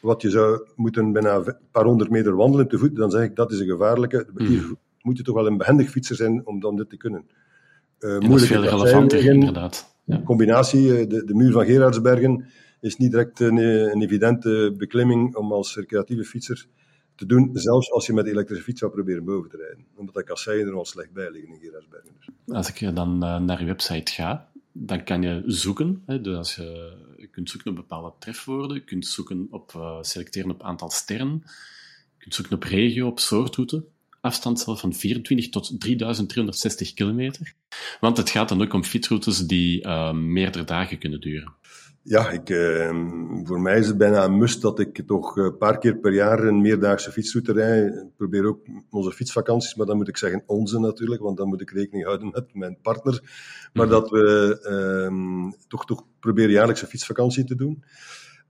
[0.00, 3.36] wat je zou moeten bijna een paar honderd meter wandelen te voet, dan zeg ik
[3.36, 4.26] dat is een gevaarlijke.
[4.34, 4.46] Mm.
[4.46, 7.26] Hier moet je toch wel een behendig fietser zijn om dan dit te kunnen.
[8.00, 9.95] Uh, dat is veel relevanter, inderdaad.
[10.06, 10.22] Ja.
[10.22, 12.46] combinatie, de, de muur van Gerardsbergen
[12.80, 16.66] is niet direct een, een evidente beklimming om als recreatieve fietser
[17.14, 19.84] te doen, zelfs als je met elektrische fiets zou proberen boven te rijden.
[19.94, 22.10] Omdat de kasseien er al slecht bij liggen in Gerardsbergen.
[22.46, 26.02] Als ik dan uh, naar je website ga, dan kan je zoeken.
[26.06, 29.98] Hè, dus als je, je, kunt zoeken op bepaalde trefwoorden, je kunt zoeken op uh,
[30.00, 33.84] selecteren op aantal sterren, je kunt zoeken op regio, op soortroute,
[34.26, 37.54] afstand zelf van 24 tot 3360 kilometer.
[38.00, 41.54] Want het gaat dan ook om fietsroutes die uh, meerdere dagen kunnen duren.
[42.02, 42.88] Ja, ik, uh,
[43.44, 46.44] voor mij is het bijna een must dat ik toch een paar keer per jaar
[46.44, 47.94] een meerdaagse fietsroute rijd.
[47.94, 51.60] Ik probeer ook onze fietsvakanties, maar dan moet ik zeggen onze natuurlijk, want dan moet
[51.60, 53.20] ik rekening houden met mijn partner.
[53.72, 53.94] Maar mhm.
[53.94, 57.84] dat we uh, toch, toch proberen jaarlijks een fietsvakantie te doen.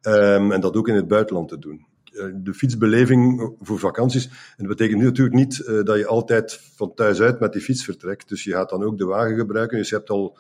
[0.03, 1.87] Um, en dat ook in het buitenland te doen.
[2.17, 4.25] Eh, de fietsbeleving voor vakanties.
[4.27, 7.85] En dat betekent natuurlijk niet uh, dat je altijd van thuis uit met die fiets
[7.85, 8.29] vertrekt.
[8.29, 9.79] Dus je gaat dan ook de wagen gebruiken.
[9.79, 10.39] Dus je hebt al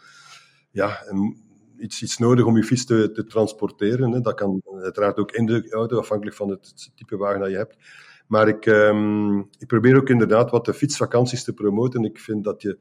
[0.70, 1.04] ja,
[1.78, 4.12] iets, iets nodig om je fiets te, te transporteren.
[4.12, 4.20] Hè.
[4.20, 7.76] Dat kan uiteraard ook in de auto, afhankelijk van het, type wagen dat je hebt.
[8.26, 12.04] Maar ik, um, ik probeer ook inderdaad wat de fietsvakanties te promoten.
[12.04, 12.78] Ik vind dat je.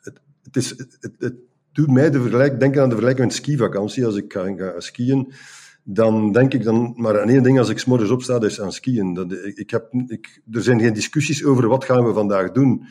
[0.00, 1.34] Het, het, is, het, het
[1.72, 4.06] doet mij de vergelijk, denken aan de vergelijking met skivakantie.
[4.06, 5.32] Als ik ga, ga skiën,
[5.88, 8.72] dan denk ik dan maar aan één ding als ik s'morgens opsta, dat is aan
[8.72, 9.14] skiën.
[9.14, 12.86] Dat, ik heb, ik, er zijn geen discussies over wat gaan we vandaag doen.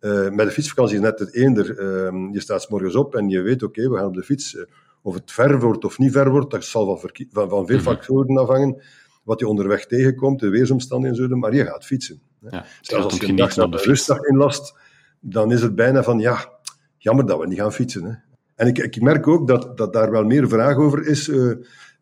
[0.00, 1.70] Uh, met de fietsvakantie is net het eender.
[1.70, 4.54] Uh, je staat s morgens op en je weet, oké, we gaan op de fiets.
[4.54, 4.62] Uh,
[5.02, 7.84] of het ver wordt of niet ver wordt, dat zal van, van, van veel mhm.
[7.84, 8.82] factoren afhangen.
[9.22, 12.20] Wat je onderweg tegenkomt, de weersomstandigheden en zo, maar je gaat fietsen.
[12.50, 14.74] Ja, Zelfs als je een dag de rustdag inlast,
[15.20, 16.52] dan is het bijna van, ja,
[16.96, 18.04] jammer dat we niet gaan fietsen.
[18.04, 18.12] Hè.
[18.54, 21.30] En ik, ik merk ook dat, dat daar wel meer vraag over is.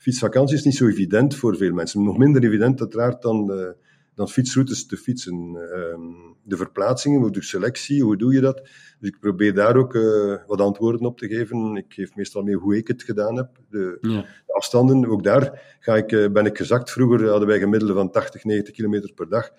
[0.05, 2.05] Fietsvakantie is niet zo evident voor veel mensen.
[2.05, 3.75] Nog minder evident uiteraard dan
[4.15, 5.57] dan fietsroutes te fietsen.
[5.73, 6.01] Ehm,
[6.43, 8.57] de verplaatsingen, hoe doe je selectie, hoe doe je dat?
[9.01, 11.77] Dus ik probeer daar ook uh, wat antwoorden op te geven.
[11.77, 13.49] Ik geef meestal mee hoe ik het gedaan heb.
[13.71, 14.25] De, ja.
[14.47, 16.91] de afstanden, ook daar ga ik, uh, ben ik gezakt.
[16.91, 19.51] Vroeger hadden wij gemiddelde van 80, 90 kilometer per dag.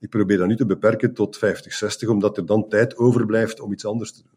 [0.00, 3.72] Ik probeer dat nu te beperken tot 50, 60, omdat er dan tijd overblijft om
[3.72, 4.32] iets anders te doen.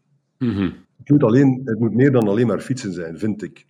[0.50, 3.66] Mm het, moet alleen, het moet meer dan alleen maar fietsen zijn, vind ik.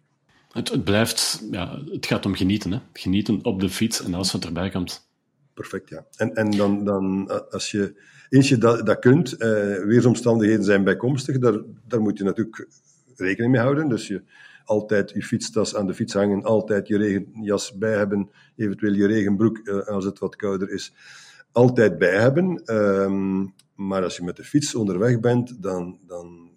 [0.58, 2.72] Het, het blijft, ja, het gaat om genieten.
[2.72, 2.78] Hè?
[2.92, 5.08] Genieten op de fiets en alles wat erbij komt
[5.54, 6.06] perfect, ja.
[6.16, 9.48] En, en dan, dan als je, eens je dat, dat kunt, eh,
[9.84, 12.68] weersomstandigheden zijn bijkomstig, daar, daar moet je natuurlijk
[13.16, 13.88] rekening mee houden.
[13.88, 14.22] Dus je
[14.64, 19.58] altijd je fietstas aan de fiets hangen, altijd je regenjas bij hebben, eventueel je regenbroek
[19.58, 20.92] eh, als het wat kouder is,
[21.52, 22.62] altijd bij hebben.
[22.64, 26.50] Ehm, maar als je met de fiets onderweg bent, dan, dan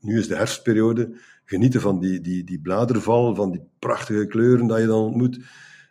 [0.00, 4.80] nu is de herfstperiode, genieten van die, die, die bladerval, van die prachtige kleuren dat
[4.80, 5.40] je dan ontmoet.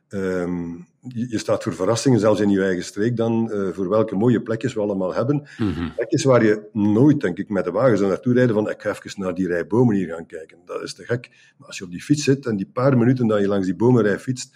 [0.10, 4.42] Um, je staat voor verrassingen, zelfs in je eigen streek dan, uh, voor welke mooie
[4.42, 5.48] plekjes we allemaal hebben.
[5.58, 8.82] Mm Plekjes waar je nooit, denk ik, met de wagen zou naartoe rijden van ik
[8.82, 10.58] ga even naar die rij bomen hier gaan kijken.
[10.66, 11.30] Dat is te gek.
[11.58, 13.76] Maar als je op die fiets zit en die paar minuten dat je langs die
[13.76, 14.56] bomenrij fietst,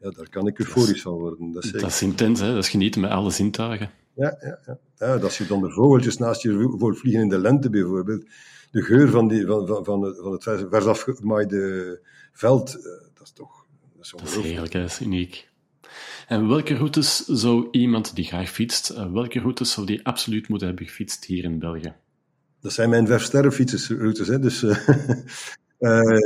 [0.00, 1.52] ja, daar kan ik euforisch van worden.
[1.52, 2.46] Dat is, dat is intens, hè?
[2.46, 3.90] dat is genieten met alle zintuigen.
[4.14, 4.78] Ja, ja, ja.
[4.96, 8.24] ja dat je dan de vogeltjes naast je voor vliegen in de lente bijvoorbeeld,
[8.70, 12.00] de geur van, die, van, van, van, het, van het vers afgemaaide
[12.32, 12.82] veld, uh,
[13.14, 15.48] dat is toch dat is, dat is heerlijk, dat is uniek.
[16.28, 20.68] En welke routes zou iemand die graag fietst, eh, welke routes zou die absoluut moeten
[20.68, 21.94] hebben gefietst hier in België?
[22.60, 23.32] Dat zijn mijn vijf.
[23.32, 24.38] Hè?
[24.38, 24.62] Dus,
[25.78, 26.18] uh,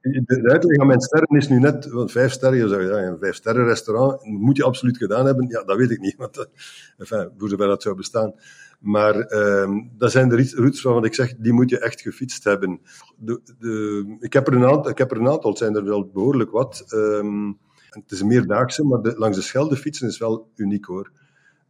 [0.00, 3.18] de uitleg aan mijn sterren is nu net, want vijf sterren, je zou ja, een
[3.18, 5.48] vijf sterren restaurant moet je absoluut gedaan hebben.
[5.48, 6.48] Ja, dat weet ik niet, want,
[6.98, 8.34] enfin, voor zover dat zou bestaan.
[8.84, 12.80] Maar uh, dat zijn de routes waarvan ik zeg, die moet je echt gefietst hebben.
[13.16, 15.84] De, de, ik, heb er een aantal, ik heb er een aantal, het zijn er
[15.84, 16.84] wel behoorlijk wat.
[16.94, 17.58] Um,
[17.90, 21.10] het is een meerdaagse, maar langs de Schelde fietsen is wel uniek hoor.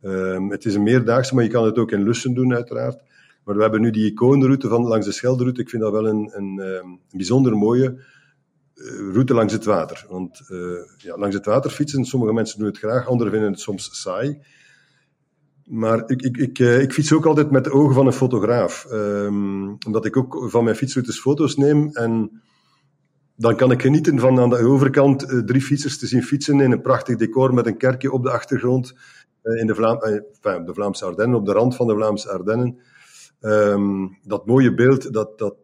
[0.03, 3.03] Um, het is een meerdaagse, maar je kan het ook in Lussen doen uiteraard.
[3.45, 5.61] Maar we hebben nu die icoonroute van langs de Schelderoute.
[5.61, 8.03] Ik vind dat wel een, een, bijzonder mooie
[8.75, 10.07] uh, route langs het water.
[10.09, 13.61] Want uh, ja, langs het water fietsen, sommige mensen doen het graag, anderen vinden het
[13.61, 14.39] soms saai.
[15.65, 18.87] Maar ik, ik, ik, uh, ik fiets ook altijd met de ogen van een fotograaf.
[18.93, 22.43] Um, omdat ik ook van mijn fietsroutes foto's neem en
[23.37, 26.73] dan kan ik genieten van aan de overkant uh, drie fietsers te zien fietsen in
[26.73, 28.95] een prachtig decor met een kerkje op de achtergrond
[29.43, 29.99] uh, in de, Vlaam,
[30.41, 32.79] de Vlaamse Ardennen, op de rand van de Vlaamse Ardennen.
[33.41, 35.57] Um, dat mooie beeld, dat, dat,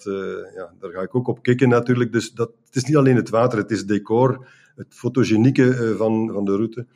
[0.54, 2.12] ja, daar ga ik ook op kicken natuurlijk.
[2.12, 6.44] Dus dat, het is niet alleen het water, het is decor, het fotogenieke van, van
[6.44, 6.86] de route.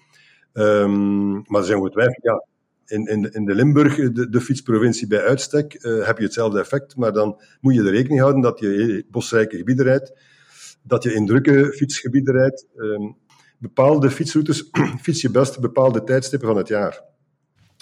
[0.53, 2.45] Um, maar er zijn ongetwijfeld, ja,
[2.87, 7.13] in, in, in de Limburg, de, de fietsprovincie bij uitstek, heb je hetzelfde effect, maar
[7.13, 10.13] dan moet je er rekening houden dat je bosrijke gebieden rijdt
[10.85, 12.67] dat je in drukke fietsgebieden rijdt.
[12.77, 13.17] Um,
[13.59, 14.71] bepaalde fietsroutes
[15.03, 17.03] fiets je best bepaalde tijdstippen van het jaar.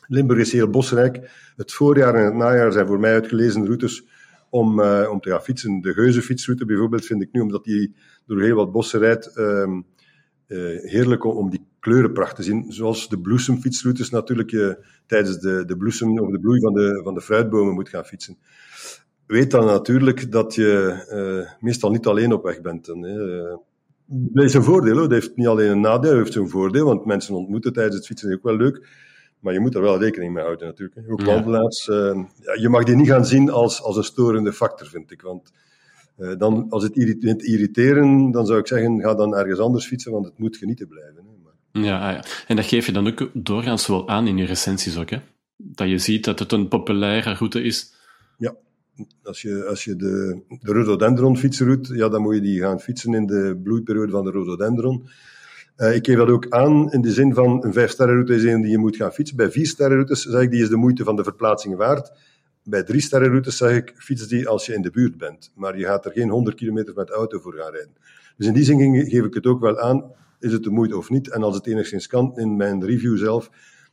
[0.07, 1.31] Limburg is heel bosrijk.
[1.57, 4.07] Het voorjaar en het najaar zijn voor mij uitgelezen routes
[4.51, 5.81] om, uh, om te gaan fietsen.
[5.81, 7.95] De Geuzenfietsroute bijvoorbeeld vind ik nu, omdat die
[8.27, 9.87] door heel wat bossen rijdt, um,
[10.49, 12.73] uh, heerlijk om, om, die kleurenpracht te zien.
[12.73, 17.15] Zoals de bloesemfietsroutes natuurlijk je tijdens de, de bloesem of de bloei van de, van
[17.15, 18.39] de fruitbomen moet gaan fietsen.
[19.27, 22.89] Weet dan natuurlijk dat je uh, meestal niet alleen op weg bent.
[22.89, 23.01] En,
[24.07, 25.03] dat is een voordeel, hoor.
[25.09, 28.07] dat heeft niet alleen een nadeel, dat heeft een voordeel, want mensen ontmoeten tijdens het
[28.07, 28.87] fietsen ook wel leuk.
[29.41, 31.11] Maar je moet er wel rekening mee houden natuurlijk.
[31.11, 34.87] Ook wandelaars, uh, ja, je mag die niet gaan zien als, als een storende factor,
[34.87, 35.23] vind ik.
[35.23, 35.53] Want
[36.19, 40.13] uh, dan, als het irrit irriteren, dan zou ik zeggen, ga dan ergens anders fietsen,
[40.13, 41.22] want het moet genieten blijven.
[41.73, 45.11] Ah, ja, en dat geef je dan ook doorgaans wel aan in je recensies ook,
[45.11, 45.19] hè?
[45.57, 47.95] Dat je ziet dat het een populaire route is.
[48.39, 48.55] Ja,
[49.23, 53.15] als je, als je de, de rhododendron fietsroute, ja, dan moet je die gaan fietsen
[53.15, 55.09] in de bloeiperiode van de rhododendron.
[55.77, 58.71] Uh, ik geef dat ook aan in de zin van een vijfsterrenroute is een die
[58.71, 59.37] je moet gaan fietsen.
[59.37, 62.13] Bij vier sterrenroutes zeg ik die is de moeite van de verplaatsing waard.
[62.65, 65.53] Bij drie sterrenroutes zeg ik fiets die als je in de buurt bent.
[65.55, 67.97] Maar je gaat er geen 100 kilometer met auto voor gaan rijden.
[68.37, 71.11] Dus in die zin geef ik het ook wel aan, is het de moeite of
[71.11, 71.31] niet.
[71.31, 73.51] En als het enigszins kan, in mijn review zelf,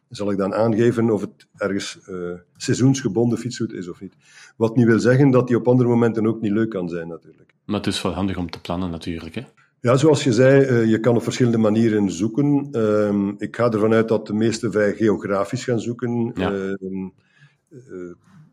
[0.09, 4.13] zal ik dan aangeven of het ergens uh, seizoensgebonden fietsroute is of niet.
[4.57, 7.53] Wat niet wil zeggen dat die op andere momenten ook niet leuk kan zijn, natuurlijk.
[7.65, 9.35] Maar het is wel handig om te plannen, natuurlijk.
[9.35, 9.41] Hè?
[9.81, 12.67] Ja, zoals je zei, uh, je kan op verschillende manieren zoeken.
[12.71, 16.31] Uh, ik ga ervan uit dat de meeste wij geografisch gaan zoeken.
[16.35, 16.77] Ja.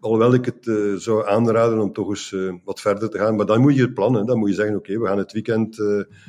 [0.01, 3.37] Ehm, eh, alhoewel ik het zou aanraden om toch eens wat verder te gaan.
[3.37, 4.27] Maar dan moet je het plannen.
[4.27, 5.77] Dan moet je zeggen, oké, okay, we gaan het weekend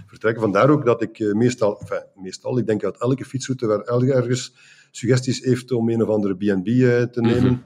[0.07, 0.41] vertrekken.
[0.41, 4.55] Vandaar ook dat ik meestal, enfin, meestal, ik denk dat elke fietsroute waar ergens
[4.91, 6.65] suggesties heeft om een of andere B&B
[7.11, 7.51] te nemen.
[7.51, 7.63] Mm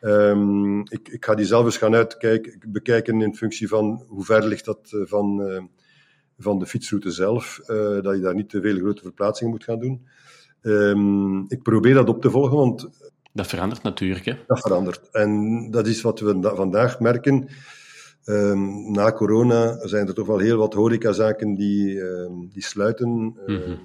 [0.00, 0.10] -hmm.
[0.10, 4.46] um, ik, ik, ga die zelf eens gaan uitkijken, bekijken in functie van hoe ver
[4.46, 5.68] ligt dat van
[6.38, 7.60] van de fietsroute zelf,
[8.02, 10.06] dat je daar niet te veel grote verplaatsingen moet gaan doen.
[10.66, 12.88] Um, ik probeer dat op te volgen, want...
[13.34, 14.34] Dat verandert natuurlijk, hè?
[14.46, 15.10] Dat verandert.
[15.10, 17.48] En dat is wat we vandaag merken.
[18.24, 23.08] Um, na corona zijn er toch wel heel wat horecazaken die, um, die sluiten.
[23.08, 23.78] Mm -hmm.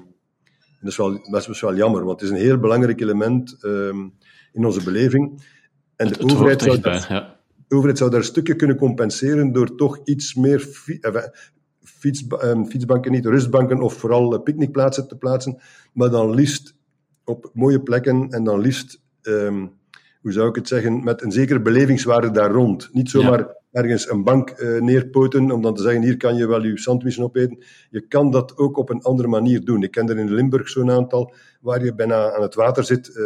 [0.79, 3.57] dat, is wel, dat is wel jammer, want het is een heel belangrijk element
[4.53, 5.43] in onze beleving.
[5.95, 7.39] En de overheid, zou daar, ja.
[7.67, 10.59] de overheid zou daar stukken kunnen compenseren door toch iets meer
[11.81, 15.61] fiets, um, fietsbanken niet, rustbanken of vooral picknickplaatsen te plaatsen,
[15.93, 16.75] maar dan liefst
[17.23, 19.71] op mooie plekken en dan liefst, um,
[20.21, 22.89] hoe zou ik het zeggen, met een zekere belevingswaarde daar rond.
[22.93, 23.55] Niet zomaar ja.
[23.71, 27.23] ergens een bank uh, neerpoten om dan te zeggen, hier kan je wel je sandwichen
[27.23, 27.63] opeten.
[27.89, 29.83] Je kan dat ook op een andere manier doen.
[29.83, 33.23] Ik ken er in Limburg zo'n aantal, waar je bijna aan het water zit, uh,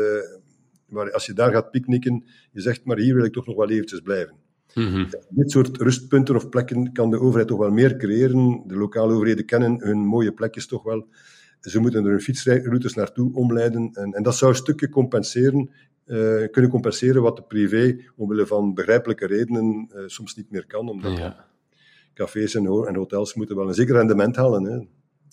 [0.88, 3.70] waar als je daar gaat picknicken, je zegt, maar hier wil ik toch nog wel
[3.70, 4.36] eventjes blijven.
[4.74, 5.08] Mm-hmm.
[5.30, 8.64] Dit soort rustpunten of plekken kan de overheid toch wel meer creëren.
[8.68, 11.08] De lokale overheden kennen hun mooie plekjes toch wel.
[11.70, 13.90] Ze moeten er hun fietsroutes naartoe omleiden.
[13.94, 15.70] En, en dat zou een stukje compenseren,
[16.06, 20.90] uh, kunnen compenseren wat de privé, omwille van begrijpelijke redenen, uh, soms niet meer kan.
[20.90, 21.46] Omdat ja.
[22.14, 24.64] cafés en, en, hotels moeten wel een zeker rendement halen.
[24.64, 24.80] Hè.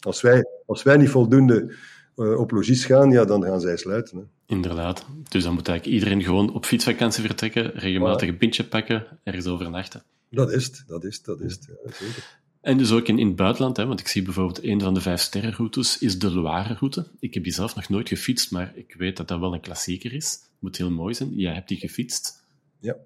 [0.00, 1.74] Als, wij, als wij niet voldoende
[2.16, 4.18] uh, op logies gaan, ja, dan gaan zij sluiten.
[4.18, 4.22] Hè.
[4.46, 5.06] Inderdaad.
[5.28, 10.02] Dus dan moet eigenlijk iedereen gewoon op fietsvakantie vertrekken, regelmatig een pintje pakken, ergens overnachten.
[10.30, 11.66] Dat is het, dat is het, dat is het.
[11.84, 12.38] Ja, zeker.
[12.60, 15.00] En dus ook in, in het buitenland, hè, want ik zie bijvoorbeeld een van de
[15.00, 17.06] vijf sterrenroutes is de Loire-route.
[17.18, 20.12] Ik heb die zelf nog nooit gefietst, maar ik weet dat dat wel een klassieker
[20.12, 20.38] is.
[20.58, 21.34] Moet heel mooi zijn.
[21.34, 22.44] Jij hebt die gefietst.
[22.80, 22.96] Ja.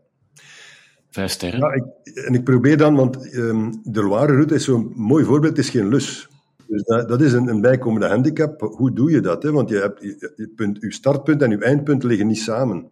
[1.11, 1.61] Vijf sterren.
[1.61, 5.65] Ja, ik, en ik probeer dan, want um, de Loire-route is zo'n mooi voorbeeld, het
[5.65, 6.29] is geen lus.
[6.67, 8.61] Dus dat, dat is een, een, bijkomende handicap.
[8.61, 9.43] Hoe doe je dat?
[9.43, 9.53] Hè?
[9.53, 12.91] Want je hebt, je, je, punt, je startpunt en je eindpunt liggen niet samen.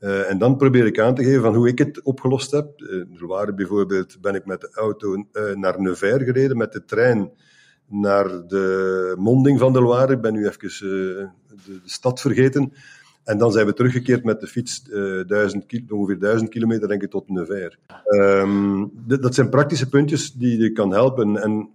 [0.00, 2.80] Uh, en dan probeer ik aan te geven van hoe ik het opgelost heb.
[2.80, 6.84] Uh, er waren bijvoorbeeld, ben ik met de auto uh, naar Nevers gereden, met de
[6.84, 7.30] trein
[7.86, 10.12] naar de monding van de Loire.
[10.12, 11.28] Ik ben nu even de,
[11.66, 12.72] de, stad vergeten.
[13.24, 14.82] En dan zijn we teruggekeerd met de fiets
[15.88, 17.78] ongeveer duizend kilometer, denk ik, tot Nevers.
[18.06, 21.36] Um, dat zijn praktische puntjes die je kan helpen.
[21.42, 21.70] En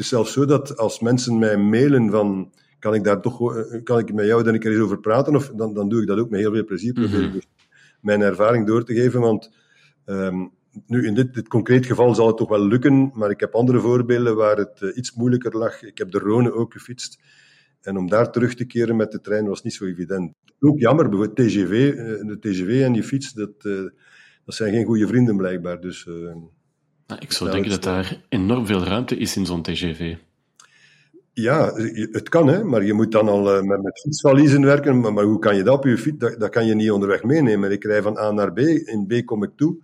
[0.00, 3.98] is zelfs zo dat als mensen mij mailen van kan ik daar toch, eh, kan
[3.98, 6.18] ik met jou dan een keer eens over praten, of, dan, dan doe ik dat
[6.18, 6.98] ook met heel veel plezier.
[6.98, 7.32] Mm -hmm.
[7.32, 7.46] dus
[8.00, 9.50] mijn ervaring door te geven, want
[10.06, 10.50] um,
[10.86, 13.80] nu in dit, dit concreet geval zal het toch wel lukken, maar ik heb andere
[13.80, 15.82] voorbeelden waar het uh, iets moeilijker lag.
[15.82, 17.18] Ik heb de Rhône ook gefietst.
[17.80, 20.34] En om daar terug te keren met de trein was niet zo evident.
[20.60, 23.80] Ook jammer, bijvoorbeeld TGV, uh, de TGV en die fiets, dat, uh,
[24.44, 25.80] dat zijn geen goede vrienden blijkbaar.
[25.80, 26.04] Dus
[27.06, 30.16] nou, ik zou denken dat daar enorm veel ruimte is in zo'n TGV.
[31.32, 31.72] Ja,
[32.10, 35.00] het kan, hè, maar je moet dan al uh, met, met fietsvaliezen werken.
[35.00, 36.18] Maar, maar, hoe kan je dat op je fiets?
[36.18, 37.70] Dat, dat, kan je niet onderweg meenemen.
[37.70, 38.58] Ik rij van A naar B.
[38.58, 39.78] In B kom ik toe.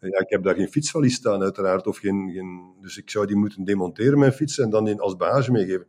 [0.00, 1.86] Ja, ik heb daar geen fietsvalies staan, uiteraard.
[1.86, 5.16] Of geen, geen, dus ik zou die moeten demonteren, mijn fiets, en dan in, als
[5.16, 5.86] bagage meegeven.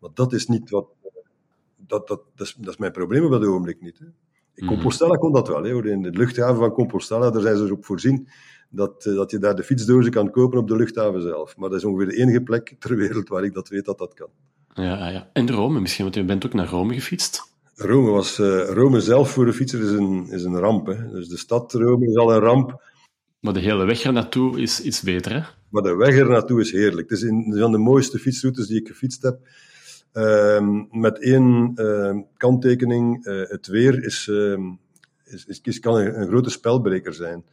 [0.00, 0.86] Maar dat is niet wat.
[1.86, 3.98] Dat, dat, dat, is, dat is mijn probleem op dat ogenblik niet.
[3.98, 4.06] Hè.
[4.54, 5.62] In Compostela kon dat wel.
[5.62, 5.90] Hè.
[5.90, 8.28] In de luchthaven van Compostela, daar zijn ze erop voorzien
[8.72, 11.56] dat, dat je daar de fietsdozen kan kopen op de luchthaven zelf.
[11.56, 14.14] Maar dat is ongeveer de enige plek ter wereld waar ik dat weet dat dat
[14.14, 14.28] kan.
[14.74, 15.30] Ja, ja.
[15.32, 17.50] En Rome misschien, want je bent ook naar Rome gefietst.
[17.74, 20.86] Rome, was, uh, Rome zelf voor de fietser is een, is een ramp.
[20.86, 21.10] Hè.
[21.10, 22.82] Dus de stad Rome is al een ramp.
[23.40, 25.40] Maar de hele weg er naartoe is iets beter, hè?
[25.68, 27.10] Maar de weg er naartoe is heerlijk.
[27.10, 29.38] Het is een van de mooiste fietsroutes die ik gefietst heb.
[30.14, 33.26] Uh, met één uh, kanttekening.
[33.26, 34.62] Uh, het weer is, ehm,
[35.24, 37.44] is, is, is, kan een, een, grote spelbreker zijn.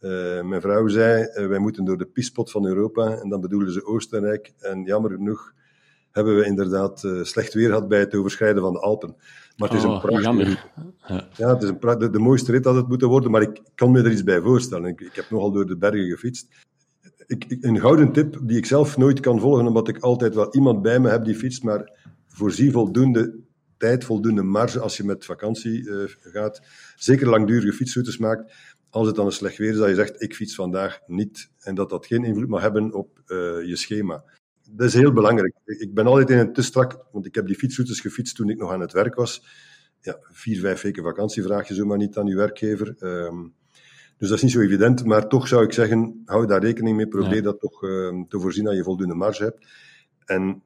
[0.00, 3.16] Eh, mijn vrouw zei, wij moeten door de piespot van Europa.
[3.16, 4.52] En dan bedoelen ze Oostenrijk.
[4.58, 5.52] En jammer genoeg
[6.10, 9.16] hebben we inderdaad slecht weer gehad bij het overschrijden van de Alpen.
[9.60, 10.58] Maar het is een oh, prachtige
[11.06, 11.28] ja.
[11.36, 11.48] ja.
[11.48, 14.02] het is een de, de, mooiste rit dat het moeten worden, maar ik kan me
[14.02, 14.88] er iets bij voorstellen.
[14.88, 16.48] Ik, ik heb nogal door de bergen gefietst.
[17.26, 20.82] Ik, een gouden tip die ik zelf nooit kan volgen, omdat ik altijd wel iemand
[20.82, 23.38] bij me heb die fietst, maar voorzie voldoende
[23.76, 26.62] tijd, voldoende marge als je met vakantie gaat.
[26.96, 28.52] Zeker langdurige fietsroutes maakt.
[28.90, 31.50] Als het dan een slecht weer is, dat je zegt, ik fiets vandaag niet.
[31.58, 34.24] En dat dat geen invloed mag hebben op uh, je schema
[34.72, 35.54] dat is heel belangrijk.
[35.64, 38.58] Ik ben altijd in een te strak, want ik heb die fietsroutes gefietst toen ik
[38.58, 39.44] nog aan het werk was.
[40.00, 42.94] Ja, vier, vijf weken vakantie vraag je zomaar niet aan je werkgever.
[42.98, 43.54] Um,
[44.18, 47.08] dus dat is niet zo evident, maar toch zou ik zeggen, hou daar rekening mee.
[47.08, 49.66] Probeer dat toch uh, te voorzien dat je voldoende marge hebt.
[50.24, 50.62] En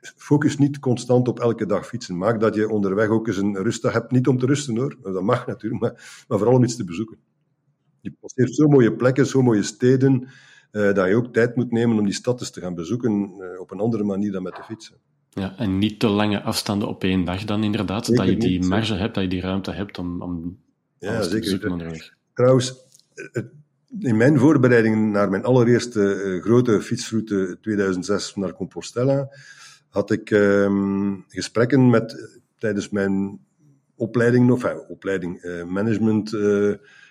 [0.00, 2.18] focus niet constant op elke dag fietsen.
[2.18, 4.10] Maak dat je onderweg ook eens een rustdag hebt.
[4.10, 7.18] Niet om te rusten hoor, dat mag natuurlijk, maar, maar vooral om iets te bezoeken.
[8.06, 10.28] Je passeert zo mooie plekken, zo mooie steden.
[10.72, 13.60] Uh, dat je ook tijd moet nemen om die stad eens te gaan bezoeken uh,
[13.60, 14.96] op een andere manier dan met de fietsen.
[15.30, 18.58] Ja, en niet te lange afstanden op één dag dan inderdaad, zeker dat je die
[18.58, 20.58] niet, marge hebt, dat je die ruimte hebt om, om
[20.98, 22.14] ja, zeker.
[22.34, 22.74] Trouwens,
[23.98, 29.28] in mijn voorbereiding naar mijn allereerste uh, grote fietsroute 2006 naar Compostela,
[29.88, 33.40] had ik um, gesprekken met, tijdens mijn
[33.94, 36.32] opleiding, of opleiding, management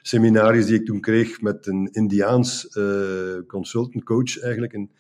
[0.07, 4.91] seminaries die ik toen kreeg met een Indiaans uh, consultant coach eigenlijk, een,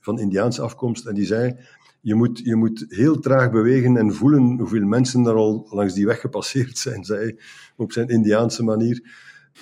[0.00, 1.06] van Indiaanse afkomst.
[1.06, 1.56] En die zei,
[2.00, 6.06] je moet, je moet heel traag bewegen en voelen hoeveel mensen er al langs die
[6.06, 7.38] weg gepasseerd zijn, zei
[7.76, 9.02] op zijn Indiaanse manier.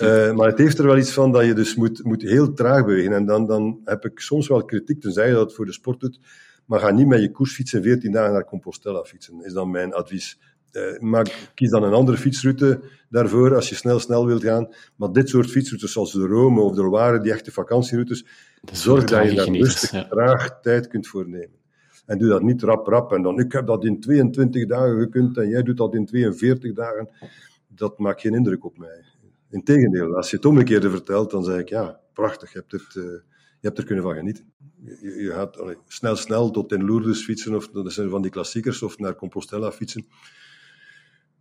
[0.00, 2.84] Uh, maar het heeft er wel iets van dat je dus moet, moet heel traag
[2.84, 3.12] bewegen.
[3.12, 6.20] En dan, dan heb ik soms wel kritiek, tenzij je dat voor de sport doet.
[6.66, 10.38] Maar ga niet met je koersfietsen 14 dagen naar Compostela fietsen, is dan mijn advies.
[10.72, 14.74] Uh, maar kies dan een andere fietsroute daarvoor als je snel, snel wilt gaan.
[14.96, 18.26] Maar dit soort fietsroutes, zoals de Rome of de Loire, die echte vakantieroutes,
[18.72, 20.04] zorg dat je daar rustig, ja.
[20.08, 21.61] traag tijd kunt voornemen.
[22.06, 23.12] En doe dat niet rap, rap.
[23.12, 26.72] En dan, ik heb dat in 22 dagen gekund en jij doet dat in 42
[26.72, 27.08] dagen.
[27.68, 29.04] Dat maakt geen indruk op mij.
[29.50, 33.04] Integendeel, als je het omgekeerde vertelt, dan zeg ik, ja, prachtig, je hebt, het, uh,
[33.04, 33.20] je
[33.61, 34.52] hebt er kunnen van genieten.
[34.85, 38.30] Je, je gaat allee, snel, snel tot in Lourdes fietsen, of dat zijn van die
[38.30, 40.06] klassiekers, of naar Compostela fietsen.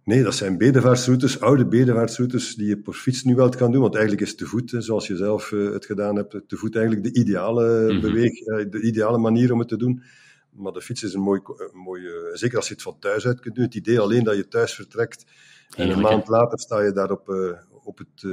[0.04, 3.82] Nee, dat zijn bedevaartsroutes, oude bedevaartsroutes die je per fiets nu wel kan doen.
[3.82, 7.14] Want eigenlijk is te voet, zoals je zelf uh, het gedaan hebt, te voet eigenlijk
[7.14, 8.02] de ideale mm -hmm.
[8.02, 10.02] beweeg, uh, de ideale manier om het te doen.
[10.52, 13.26] Maar de fiets is een mooi, een mooi uh, zeker als je het van thuis
[13.26, 13.64] uit kunt doen.
[13.64, 15.26] Het idee alleen dat je thuis vertrekt
[15.76, 17.30] en een maand later sta je daar op,
[17.84, 18.24] op het,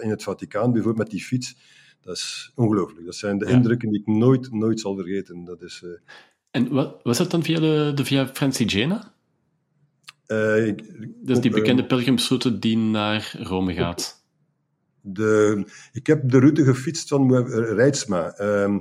[0.00, 1.56] in het Vaticaan, bijvoorbeeld met die fiets.
[2.00, 3.04] Dat is ongelooflijk.
[3.04, 3.50] Dat zijn de ja.
[3.50, 5.44] indrukken die ik nooit, nooit zal vergeten.
[5.44, 5.84] Dat is,
[6.50, 9.12] en wat, was dat dan via de, de Via Francigena?
[10.26, 10.82] Uh, ik,
[11.26, 14.24] dus die bekende uh, pilgrimsroute die naar Rome gaat.
[15.00, 18.40] De, ik heb de route gefietst van Rijtsma.
[18.40, 18.78] Uh,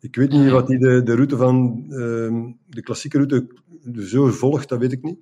[0.00, 3.46] ik weet niet ah, wat die de, de route van ehm, de klassieke route
[3.96, 5.18] zo volgt, dat weet ik niet.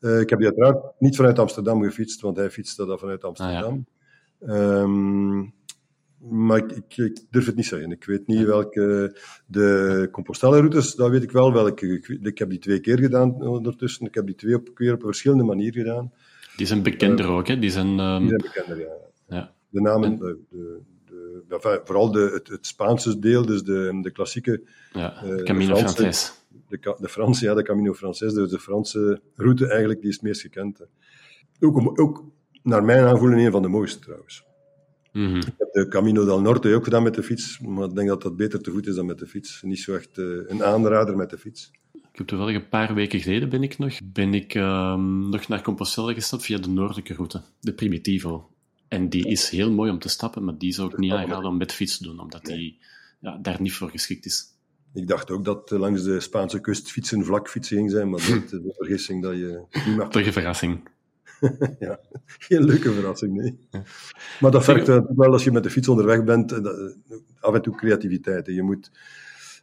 [0.00, 3.86] Uh, ik heb die uiteraard niet vanuit Amsterdam gefietst, want hij fietste dat vanuit Amsterdam.
[4.40, 4.80] Ah, ja.
[4.80, 5.54] um,
[6.30, 7.90] maar ik, ik, ik, durf het niet zeggen.
[7.90, 9.16] Ik weet niet welke.
[9.46, 12.18] De Compostela-routes, dat weet ik wel welke.
[12.22, 14.06] Ik, heb die twee keer gedaan ondertussen.
[14.06, 16.12] Ik heb die twee op, keer op een verschillende manier gedaan.
[16.56, 17.58] Die zijn bekender uh, ook, hè?
[17.58, 18.18] Die zijn, um...
[18.18, 18.92] die zijn bekender, ja.
[19.28, 19.54] ja.
[19.68, 20.80] De namen, de, de,
[21.48, 24.62] de, enfin, vooral de, het, het, Spaanse deel, dus de, de klassieke.
[24.92, 26.32] Ja, uh, Camino Frances.
[26.68, 30.24] De, de Franse, ja, de Camino Frances, dus de Franse route eigenlijk, die is het
[30.24, 30.80] meest gekend.
[31.60, 32.24] Ook, ook
[32.62, 34.44] naar mijn aanvoelen een van de mooiste trouwens.
[35.12, 35.36] Mm -hmm.
[35.36, 38.22] Ik heb de Camino del Norte ook gedaan met de fiets, maar ik denk dat
[38.22, 39.62] dat beter te voet is dan met de fiets.
[39.62, 41.70] Niet zo echt uh, een aanrader met de fiets.
[41.92, 45.62] Ik heb toevallig een paar weken geleden ben ik nog, ben ik, um, nog naar
[45.62, 48.50] Compostela gestapt via de noordelijke route, de Primitivo.
[48.88, 51.56] En die is heel mooi om te stappen, maar die zou ik niet aanraden om
[51.56, 52.78] met de fiets te doen, omdat die
[53.20, 54.44] ja, daar niet voor geschikt is.
[54.94, 58.52] Ik dacht ook dat langs de Spaanse kust fietsen vlakfietsen ging zijn, maar dat is
[58.52, 60.08] een vergissing dat je niet mag.
[60.08, 60.88] Toch een verrassing.
[61.78, 62.00] ja,
[62.38, 63.58] geen leuke verrassing, nee.
[64.40, 66.60] Maar dat vergt wel als je met de fiets onderweg bent,
[67.40, 68.46] af en toe creativiteit.
[68.46, 68.90] Je moet,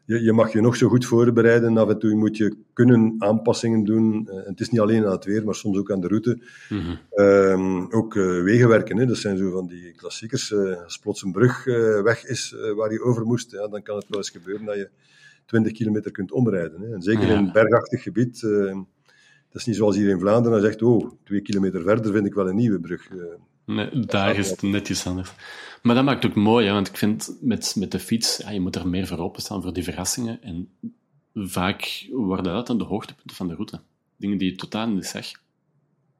[0.06, 1.78] je, je, mag je nog zo goed voorbereiden.
[1.78, 4.30] Af en toe moet je kunnen aanpassingen doen.
[4.46, 6.42] Het is niet alleen aan het weer, maar soms ook aan de route.
[6.70, 7.88] Mm -hmm.
[7.92, 8.14] ook
[8.44, 9.06] wegenwerken, hè.
[9.06, 10.54] dat zijn zo van die klassiekers.
[10.84, 11.64] Als plots een brug
[12.04, 14.90] weg is waar je over moest, ja, dan kan het wel eens gebeuren dat je
[15.46, 16.82] 20 kilometer kunt omrijden.
[16.82, 16.94] Hè.
[16.94, 17.32] En zeker ja.
[17.32, 18.44] in een bergachtig gebied.
[19.52, 22.34] Dat is niet zoals hier in Vlaanderen, dan zegt, oh, twee kilometer verder vind ik
[22.34, 23.10] wel een nieuwe brug.
[23.66, 25.32] nee, daar is het net iets anders.
[25.82, 28.50] Maar dat maakt het ook mooi, hè, want ik vind met, met de fiets, ja,
[28.50, 30.42] je moet er meer voor openstaan voor die verrassingen.
[30.42, 30.70] En
[31.34, 33.80] vaak worden dat dan de hoogtepunten van de route.
[34.18, 35.42] Dingen die je totaal niet zegt.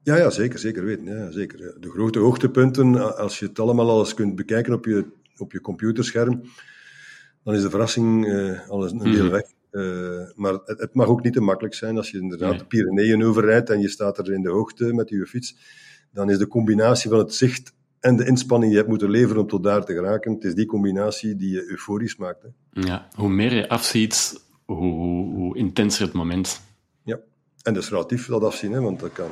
[0.02, 1.04] Ja, ja, zeker, zeker weten.
[1.04, 1.76] Ja, zeker.
[1.80, 5.04] De grote hoogtepunten, als je het allemaal alles kunt bekijken op je,
[5.36, 6.42] op je computerscherm,
[7.44, 9.42] dan is de verrassing uh, al een deel weg.
[9.72, 12.58] Uh, maar het, het, mag ook niet te makkelijk zijn als je inderdaad nee.
[12.58, 15.56] de Pyreneeën overrijdt en je staat er in de hoogte met je fiets.
[16.12, 19.42] Dan is de combinatie van het zicht en de inspanning die je hebt moeten leveren
[19.42, 20.32] om tot daar te geraken.
[20.32, 22.42] Het is die combinatie die je euforisch maakt.
[22.42, 22.48] Hè.
[22.80, 26.60] Ja, hoe meer je afziet, hoe, hoe, hoe, intenser het moment.
[27.04, 27.20] Ja,
[27.62, 29.30] en dat is relatief dat afzien, hè, want dat kan...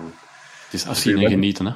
[0.65, 1.73] Het is afzien en genieten, hè?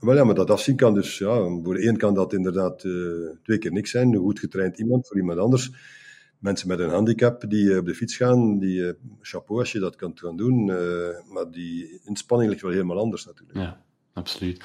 [0.00, 3.30] Wel ja, maar dat afzien kan dus, ja, voor de een kan dat inderdaad uh,
[3.42, 5.70] twee keer niks zijn, een goed getraind iemand, voor iemand anders.
[6.42, 9.78] Mensen met een handicap die uh, op de fiets gaan, die uh, chapeau als je
[9.78, 10.64] dat kan gaan doen,
[11.28, 13.58] maar die inspanning ligt wel helemaal anders natuurlijk.
[13.58, 14.64] Ja, absoluut.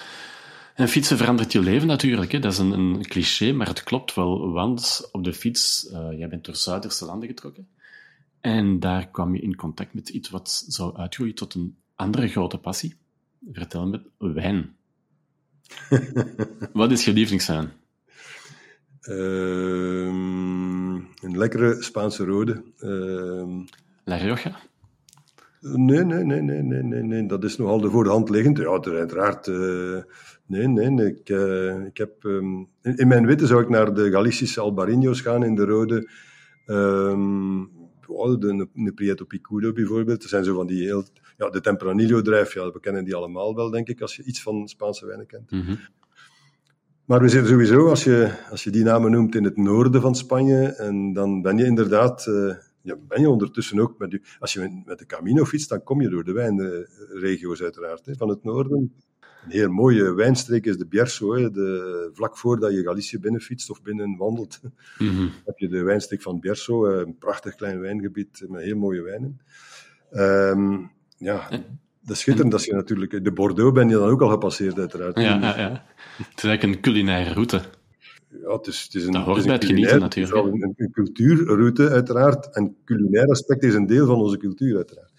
[0.78, 2.32] En fietsen verandert je leven natuurlijk.
[2.32, 2.40] Hè.
[2.40, 4.52] Dat is een, een, cliché, maar het klopt wel.
[4.52, 7.68] Want op de fiets, uh, jij bent door Zuiderse landen getrokken.
[8.42, 12.58] En daar kwam je in contact met iets wat zou uitgroeien tot een andere grote
[12.58, 12.96] passie.
[13.52, 14.76] Vertel me, wijn.
[16.74, 17.72] wat is je lievelingswijn?
[19.02, 20.12] Uh,
[21.22, 22.64] een lekkere Spaanse rode.
[22.80, 23.66] Uh,
[24.04, 24.60] La Rioja?
[25.62, 27.26] Nee, nee, nee, nee, nee, nee, nee.
[27.26, 28.58] Dat is nogal de voor de hand liggend.
[28.58, 29.48] Ja, uiteraard.
[29.48, 30.02] Uh,
[30.46, 32.24] nee, nee, ik, uh, ik heb...
[32.24, 36.10] Um, in, in, mijn witte zou ik naar de Galicische Albarino's gaan, in de rode...
[36.66, 37.62] Um,
[38.08, 40.22] oh, de, de Prieto Picudo bijvoorbeeld.
[40.22, 41.04] Dat zijn zo van die heel...
[41.38, 44.68] Ja, de Tempranillo-drijf, ja, we kennen die allemaal wel, denk ik, als je iets van
[44.68, 45.52] Spaanse wijnen kent.
[45.52, 45.80] Mm -hmm.
[47.08, 50.16] Maar we zitten sowieso, als je, als je die namen noemt, in het noorden van
[50.16, 52.26] Spanje, en dan ben je inderdaad...
[52.30, 56.02] Uh, ja, ben je ondertussen ook met als je met de Camino fietst, dan kom
[56.02, 58.94] je door de wijnregio's uiteraard, hè, van het noorden.
[59.44, 63.82] Een heel mooie wijnstreek is de Bierzo, hè, de, vlak voordat je Galicië binnenfietst of
[63.82, 64.60] binnen wandelt,
[64.98, 65.32] mm -hmm.
[65.46, 69.40] heb je de wijnstreek van Bierzo, een prachtig klein wijngebied met heel mooie wijnen.
[70.12, 71.50] Um, ja,
[72.08, 73.24] dat is schitterend als je natuurlijk...
[73.24, 75.20] De Bordeaux ben je dan ook al gepasseerd, uiteraard.
[75.20, 75.84] Ja, ja, ja.
[76.18, 77.62] Het is eigenlijk een culinaire route.
[78.42, 80.34] Ja, het is, het is een, dat hoort het is bij het genieten natuurlijk.
[80.34, 82.56] Het is wel een, een, cultuurroute, uiteraard.
[82.56, 85.12] En culinair aspect is een deel van onze cultuur, uiteraard.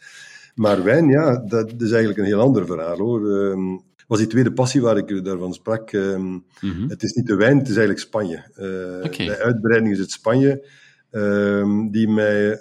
[0.55, 3.31] Maar wijn, ja, dat is eigenlijk een heel ander verhaal, hoor.
[3.31, 5.93] Um, was die tweede passie waar ik daarvan sprak.
[5.93, 6.89] Um, mm -hmm.
[6.89, 8.45] Het is niet de wijn, het is eigenlijk Spanje.
[8.57, 9.27] Uh, okay.
[9.27, 10.69] Bij uitbreiding is het Spanje
[11.11, 12.59] um, die mij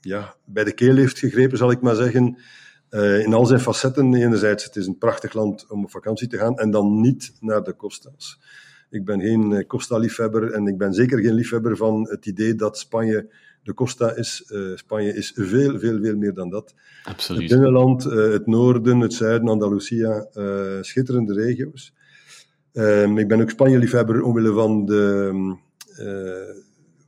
[0.00, 2.36] ja, bij de keel heeft gegrepen, zal ik maar zeggen.
[2.96, 4.14] Uh, in al zijn facetten.
[4.14, 7.62] Enerzijds, het is een prachtig land om op vakantie te gaan en dan niet naar
[7.62, 8.40] de Costa's.
[8.90, 13.28] Ik ben geen Costa-liefhebber en ik ben zeker geen liefhebber van het idee dat Spanje
[13.62, 14.44] de Costa is.
[14.52, 16.74] Uh, Spanje is veel, veel, veel meer dan dat.
[17.04, 17.42] Absoluut.
[17.42, 20.28] Het binnenland, uh, het noorden, het zuiden, Andalusia,
[20.80, 21.94] schitterende regio's.
[22.72, 25.30] Ehm, ik ben ook Spanje-liefhebber omwille van de,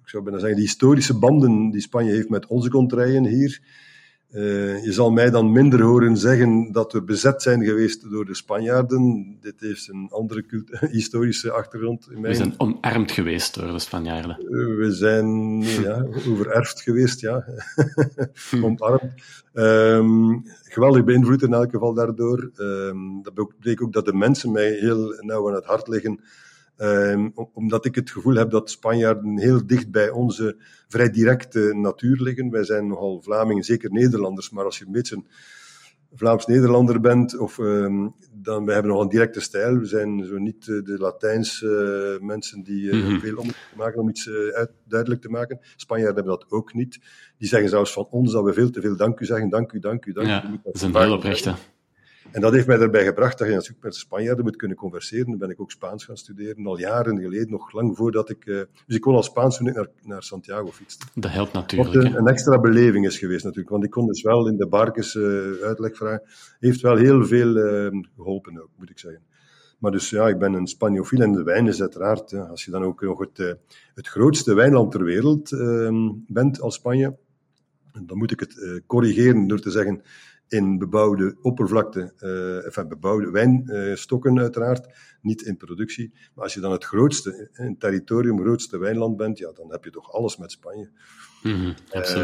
[0.02, 3.60] ik zou bijna zeggen, de historische banden die Spanje heeft met onze contraien hier.
[4.32, 8.34] Uh, je zal mij dan minder horen zeggen dat we bezet zijn geweest door de
[8.34, 9.36] Spanjaarden.
[9.40, 10.44] Dit heeft een andere
[10.90, 12.08] historische achtergrond.
[12.10, 12.32] In mijn...
[12.32, 14.36] We zijn omarmd geweest door de Spanjaarden.
[14.40, 17.44] Uh, we zijn ja, overerfd geweest, ja.
[18.62, 19.12] omarmd.
[19.52, 22.50] Um, geweldig beïnvloed in elk geval daardoor.
[22.56, 26.20] Um, dat betekent ook dat de mensen mij heel nauw aan het hart liggen.
[26.80, 30.56] Um, omdat ik het gevoel heb dat Spanjaarden heel dicht bij onze
[30.88, 32.50] vrij directe natuur liggen.
[32.50, 35.26] Wij zijn nogal Vlamingen, zeker Nederlanders, maar als je een beetje een
[36.12, 39.78] Vlaams-Nederlander bent, of, um, dan we hebben nog een directe stijl.
[39.78, 43.20] We zijn zo niet uh, de Latijnse uh, mensen die uh, mm -hmm.
[43.20, 45.58] veel om maken om iets uit, duidelijk te maken.
[45.76, 46.98] Spanjaarden hebben dat ook niet.
[47.38, 49.48] Die zeggen zelfs van ons dat we veel te veel dank u zeggen.
[49.48, 50.30] Dank u, dank u, dank u.
[50.30, 51.54] Ja, dat is een heel oprechte.
[52.30, 55.26] En dat heeft mij erbij gebracht dat je natuurlijk met Spanjaarden moet kunnen converseren.
[55.26, 58.46] Dan ben ik ook Spaans gaan studeren, al jaren geleden, nog lang voordat ik...
[58.46, 61.06] Uh, dus ik kon al Spaans toen ik naar, naar Santiago fietste.
[61.14, 61.94] Dat helpt natuurlijk.
[61.94, 64.66] Wat een, een, extra beleving is geweest natuurlijk, want ik kon dus wel in de
[64.66, 65.24] Barkes uh,
[65.62, 66.22] uitleg vragen.
[66.60, 69.22] Heeft wel heel veel uh, geholpen ook, moet ik zeggen.
[69.78, 72.70] Maar dus ja, ik ben een Spanjofiel en de wijn is uiteraard, ja, als je
[72.70, 73.56] dan ook nog het,
[73.94, 77.16] het grootste wijnland ter wereld ehm, bent als Spanje,
[78.02, 80.02] dan moet ik het corrigeren door te zeggen
[80.48, 84.86] in bebouwde oppervlakte, uh, enfin bebouwde wijnstokken uiteraard,
[85.22, 86.12] niet in productie.
[86.34, 89.90] Maar als je dan het grootste, een territorium, grootste wijnland bent, ja, dan heb je
[89.90, 90.90] toch alles met Spanje.
[91.42, 92.14] Mm -hmm, het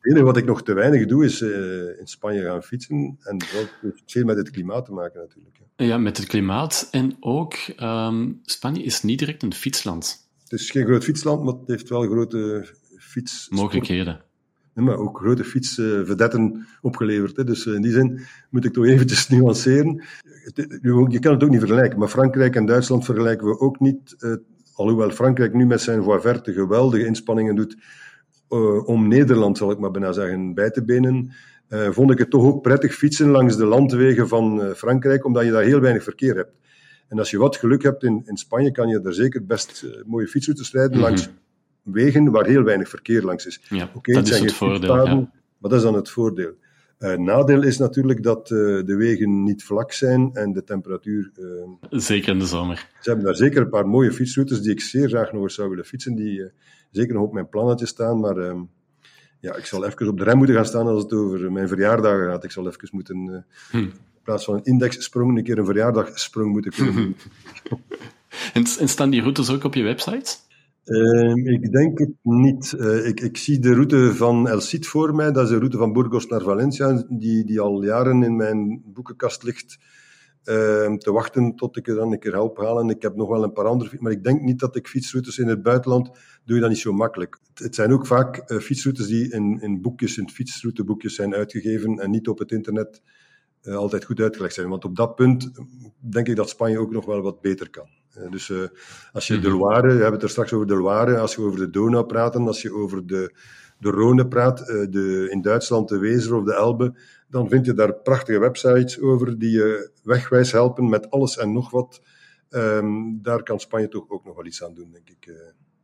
[0.00, 3.18] enige wat ik nog te weinig doe, is uh, in Spanje gaan fietsen.
[3.20, 3.48] En dat
[3.80, 5.58] heeft veel met het klimaat te maken natuurlijk.
[5.76, 6.88] Ja, met het klimaat.
[6.90, 10.28] En ook, um, Spanje is niet direct een fietsland.
[10.42, 12.66] Het is geen groot fietsland, maar het heeft wel grote
[12.98, 13.48] fiets...
[14.74, 17.36] Maar ook grote fietsverdetten opgeleverd.
[17.36, 17.44] Hè.
[17.44, 20.02] Dus in die zin moet ik toch eventjes nuanceren.
[21.08, 24.16] Je kan het ook niet vergelijken, maar Frankrijk en Duitsland vergelijken we ook niet.
[24.74, 27.76] Alhoewel Frankrijk nu met zijn voie verte geweldige inspanningen doet
[28.84, 31.32] om Nederland, zal ik maar bijna zeggen, bij te benen,
[31.68, 35.62] vond ik het toch ook prettig fietsen langs de landwegen van Frankrijk, omdat je daar
[35.62, 36.52] heel weinig verkeer hebt.
[37.08, 40.26] En als je wat geluk hebt in, in Spanje, kan je er zeker best mooie
[40.26, 41.06] fietsroutes rijden mm -hmm.
[41.06, 41.30] langs
[41.82, 43.60] wegen waar heel weinig verkeer langs is.
[43.68, 45.06] Ja, Oké, okay, dat is het voordeel.
[45.06, 45.14] Ja.
[45.14, 46.54] Maar dat is dan het voordeel.
[46.98, 51.30] Uh, nadeel is natuurlijk dat uh, de wegen niet vlak zijn en de temperatuur.
[51.36, 52.76] Uh, zeker in de zomer.
[53.00, 55.68] Ze hebben daar zeker een paar mooie fietsroutes die ik zeer graag nog eens zou
[55.68, 56.50] willen fietsen, die
[56.90, 58.20] zeker nog op mijn plannetje staan.
[58.20, 58.60] Maar ehm,
[59.40, 62.26] ja, ik zal even op de rem moeten gaan staan als het over mijn verjaardagen
[62.26, 62.44] gaat.
[62.44, 63.76] Ik zal even moeten, hm.
[63.76, 67.16] in plaats van een indexsprong, een keer een verjaardagsprong moeten kunnen doen.
[68.52, 70.36] en, en staan die routes ook op je website?
[70.84, 72.74] Uh, ik denk het niet.
[72.78, 75.32] Uh, ik, ik, zie de route van El Cid voor mij.
[75.32, 79.42] Dat is de route van Burgos naar Valencia, die, die al jaren in mijn boekenkast
[79.42, 79.78] ligt.
[80.44, 82.88] Uh, te wachten tot ik er dan een keer help halen.
[82.88, 85.48] Ik heb nog wel een paar andere, maar ik denk niet dat ik fietsroutes in
[85.48, 86.10] het buitenland
[86.44, 87.38] doe je dat niet zo makkelijk.
[87.54, 92.10] Het, zijn ook vaak uh, fietsroutes die in, in boekjes, in fietsrouteboekjes zijn uitgegeven en
[92.10, 93.02] niet op het internet
[93.62, 94.68] uh, altijd goed uitgelegd zijn.
[94.68, 95.50] Want op dat punt
[95.98, 97.99] denk ik dat Spanje ook nog wel wat beter kan.
[98.30, 98.68] Dus uh,
[99.12, 101.58] als je de Loire, we hebben het er straks over de Loire, als je over
[101.58, 103.34] de Donau praat, als je over de,
[103.78, 106.94] de Rhône praat, de, in Duitsland de Wezer of de Elbe,
[107.28, 111.70] dan vind je daar prachtige websites over die je wegwijs helpen met alles en nog
[111.70, 112.02] wat.
[112.50, 115.32] Um, daar kan Spanje toch ook nog wel iets aan doen, denk ik.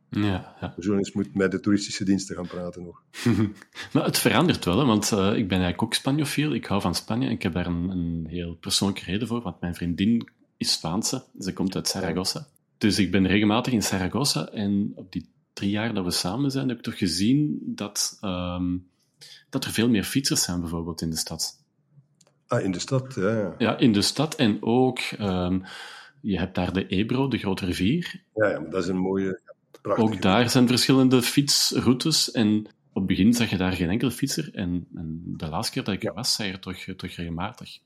[0.09, 0.73] Ja, ja.
[0.75, 3.03] De journalist moet met de toeristische diensten gaan praten nog.
[3.93, 6.53] maar het verandert wel, hè, want uh, ik ben eigenlijk ook Spanjofiel.
[6.53, 7.29] Ik hou van Spanje.
[7.29, 11.23] Ik heb daar een, een heel persoonlijke reden voor, want mijn vriendin is Spaanse.
[11.39, 12.47] Ze komt uit Saragossa.
[12.77, 16.67] Dus ik ben regelmatig in Saragossa en op die drie jaar dat we samen zijn,
[16.67, 18.87] heb ik toch gezien dat, um,
[19.49, 21.63] dat er veel meer fietsers zijn, bijvoorbeeld in de stad.
[22.47, 23.29] Ah, in de stad, ja.
[23.29, 24.99] Ja, ja in de stad en ook...
[25.19, 25.63] Um,
[26.21, 28.23] je hebt daar de Ebro, de grote rivier.
[28.35, 29.41] Ja, ja maar dat is een mooie...
[29.81, 30.05] Prachtig.
[30.05, 32.31] Ook daar zijn verschillende fietsroutes.
[32.31, 34.49] En op het begin zag je daar geen enkele fietser.
[34.53, 37.79] En, en de laatste keer dat ik er was, zei er toch, toch regelmatig.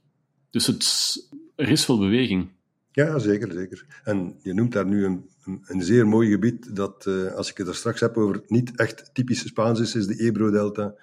[0.50, 1.16] Dus het,
[1.56, 2.50] er is veel beweging.
[2.92, 3.86] Ja, zeker, zeker.
[4.04, 5.30] En je noemt daar nu een,
[5.66, 9.10] een, zeer mooi gebied dat, uh, als ik het er straks heb over niet echt
[9.14, 10.94] typische Spaans is, is de Ebro-delta.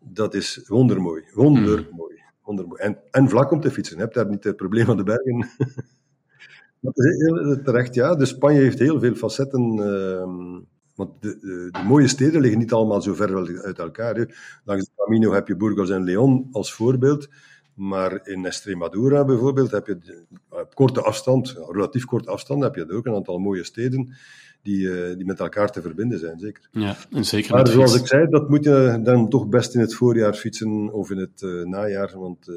[0.00, 1.24] Dat is wondermooi.
[1.32, 2.14] Wondermooi.
[2.14, 2.32] Mm.
[2.42, 2.80] wondermooi.
[2.80, 3.96] En, en vlak om te fietsen.
[3.96, 5.48] Je hebt daar niet het probleem van de bergen.
[6.80, 8.14] Dat is heel terecht, ja.
[8.14, 9.76] Dus Spanje heeft heel veel facetten.
[9.76, 10.62] Uh,
[10.94, 14.14] want de, de, de, mooie steden liggen niet allemaal zo ver uit elkaar.
[14.14, 14.24] Hè.
[14.64, 17.28] Langs de Camino heb je Burgos en León als voorbeeld.
[17.76, 23.06] Maar in Extremadura bijvoorbeeld heb je op korte afstand, relatief korte afstand, heb je ook
[23.06, 24.16] een aantal mooie steden
[24.62, 26.68] die, uh, die met elkaar te verbinden zijn, zeker.
[26.70, 29.94] Ja, en zeker Maar zoals ik zei, dat moet je dan toch best in het
[29.94, 32.48] voorjaar fietsen of in het uh, najaar, want...
[32.48, 32.56] Uh,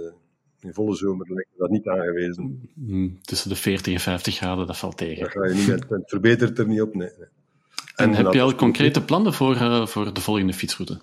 [0.61, 2.69] in volle zomer lijkt dat niet aangewezen.
[2.73, 5.23] Mm, tussen de 40 en 50 graden, dat valt tegen.
[5.23, 7.09] Dat ga je niet met, het verbetert er niet op, nee.
[7.17, 7.27] nee.
[7.95, 10.99] En, en heb je al concrete plannen voor, uh, voor de volgende fietsroute?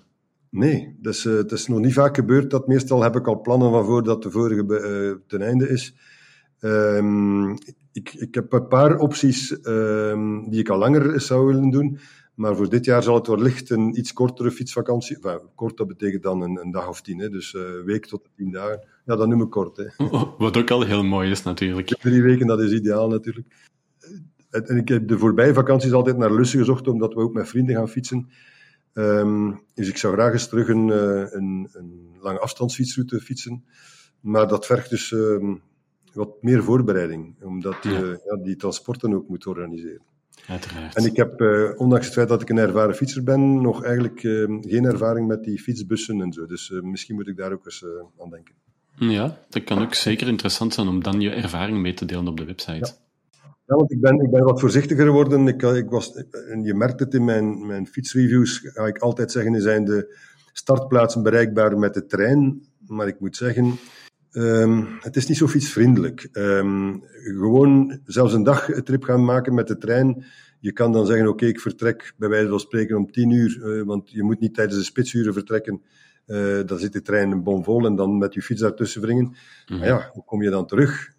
[0.57, 2.67] Nee, dus, uh, het is nog niet vaak gebeurd dat.
[2.67, 5.95] Meestal heb ik al plannen van voordat de vorige uh, ten einde is.
[6.61, 7.51] Um,
[7.91, 11.99] ik, ik heb een paar opties um, die ik al langer zou willen doen.
[12.35, 15.15] Maar voor dit jaar zal het wellicht een iets kortere fietsvakantie.
[15.15, 17.19] Enfin, kort, dat betekent dan een, een dag of tien.
[17.19, 17.29] Hè.
[17.29, 18.87] Dus een uh, week tot tien dagen.
[19.05, 19.77] Ja, dat noem ik kort.
[19.77, 19.85] Hè.
[20.37, 21.87] Wat ook al heel mooi is, natuurlijk.
[21.87, 23.47] Drie weken, dat is ideaal, natuurlijk.
[24.49, 27.75] En ik heb de voorbije vakanties altijd naar Lussen gezocht, omdat we ook met vrienden
[27.75, 28.29] gaan fietsen.
[28.97, 30.89] Um, dus ik zou graag eens terug een,
[31.37, 33.65] een, een lange afstandsfietsroute fietsen.
[34.19, 35.61] Maar dat vergt dus um,
[36.13, 38.01] wat meer voorbereiding, omdat ja.
[38.01, 40.01] Uh, ja, die transporten ook moet organiseren.
[40.47, 40.95] Uiteraard.
[40.95, 44.23] En ik heb, uh, ondanks het feit dat ik een ervaren fietser ben, nog eigenlijk
[44.23, 46.45] uh, geen ervaring met die fietsbussen en zo.
[46.45, 47.85] Dus misschien moet ik daar ook eens
[48.19, 48.55] aan denken.
[48.95, 52.37] Ja, dat kan ook zeker interessant zijn om dan je ervaring mee te delen op
[52.37, 52.85] de website.
[52.85, 53.06] Ja.
[53.67, 55.47] Ja, want ik ben, ik ben wat voorzichtiger geworden.
[55.47, 56.13] Ik, ik was,
[56.49, 60.17] en je merkt het in mijn, mijn fietsreviews, ga ik altijd zeggen, zijn de
[60.53, 62.67] startplaatsen bereikbaar met de trein.
[62.85, 63.79] Maar ik moet zeggen,
[64.31, 66.29] um, het is niet zo fietsvriendelijk.
[66.31, 70.25] Um, gewoon zelfs een dagtrip gaan maken met de trein.
[70.59, 73.57] Je kan dan zeggen, oké, okay, ik vertrek bij wijze van spreken om tien uur,
[73.57, 75.81] uh, want je moet niet tijdens de spitsuren vertrekken.
[76.27, 79.35] Uh, dan zit de trein bomvol en dan met je fiets daartussen wringen.
[79.67, 81.15] Maar ja, hoe kom je dan terug?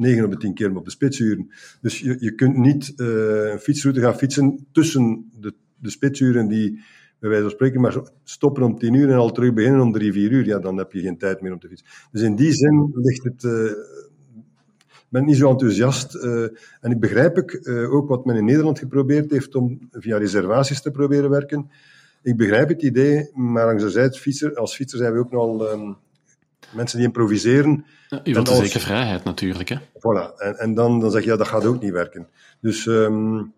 [0.00, 1.50] 9 op de 10 keer op de spitsuren.
[1.80, 3.06] Dus je, je kunt niet uh,
[3.50, 6.80] een fietsroute gaan fietsen tussen de, de spitsuren die
[7.18, 10.12] bij wijze van spreken maar stoppen om 10 uur en al terug beginnen om 3,
[10.12, 10.46] 4 uur.
[10.46, 11.88] Ja, dan heb je geen tijd meer om te fietsen.
[12.12, 13.42] Dus in die zin ligt het...
[13.42, 13.72] Uh,
[15.08, 16.14] ben niet zo enthousiast.
[16.14, 16.42] Uh,
[16.80, 20.90] en ik begrijp ik, ook wat men in Nederland geprobeerd heeft om via reservaties te
[20.90, 21.70] proberen werken.
[22.22, 25.96] Ik begrijp het idee, maar anderzijds, fietser, als fietser zijn we ook nog um,
[26.72, 27.84] mensen die improviseren.
[28.08, 29.68] Ja, je wilt een zekere vrijheid natuurlijk.
[29.68, 29.76] Hè?
[29.76, 32.28] Voilà, en, en dan, dan zeg je, ja, dat gaat ook niet werken.
[32.60, 33.52] Dus um,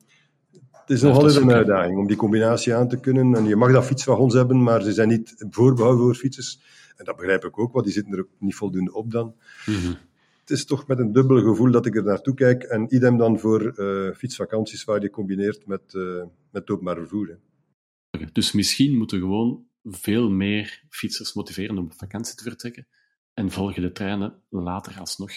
[0.82, 3.34] het is nog altijd een uitdaging om die combinatie aan te kunnen.
[3.34, 6.60] En je mag dat fietswagons hebben, maar ze zijn niet voorbehouden voor fietsers.
[6.96, 9.34] En dat begrijp ik ook, want die zitten er ook niet voldoende op dan.
[9.66, 9.96] Mm -hmm.
[10.40, 12.62] Het is toch met een dubbel gevoel dat ik er naartoe kijk.
[12.62, 17.28] En idem dan voor uh, fietsvakanties waar je combineert met, uh, met openbaar vervoer.
[17.28, 18.26] Hè.
[18.32, 22.86] Dus misschien moeten we gewoon veel meer fietsers motiveren om op vakantie te vertrekken
[23.34, 25.32] en volgen de treinen later alsnog.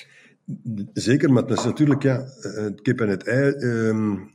[0.94, 3.54] Zeker, maar het is natuurlijk ja, het kip en het ei.
[3.58, 4.34] Um,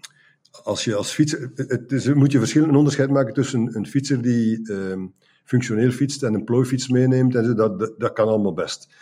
[0.63, 4.73] als je als fietser, het is, moet je verschillende onderscheid maken tussen een fietser die
[4.73, 8.95] um, functioneel fietst en een plooifiets meeneemt en zo, dat, dat, dat kan allemaal best.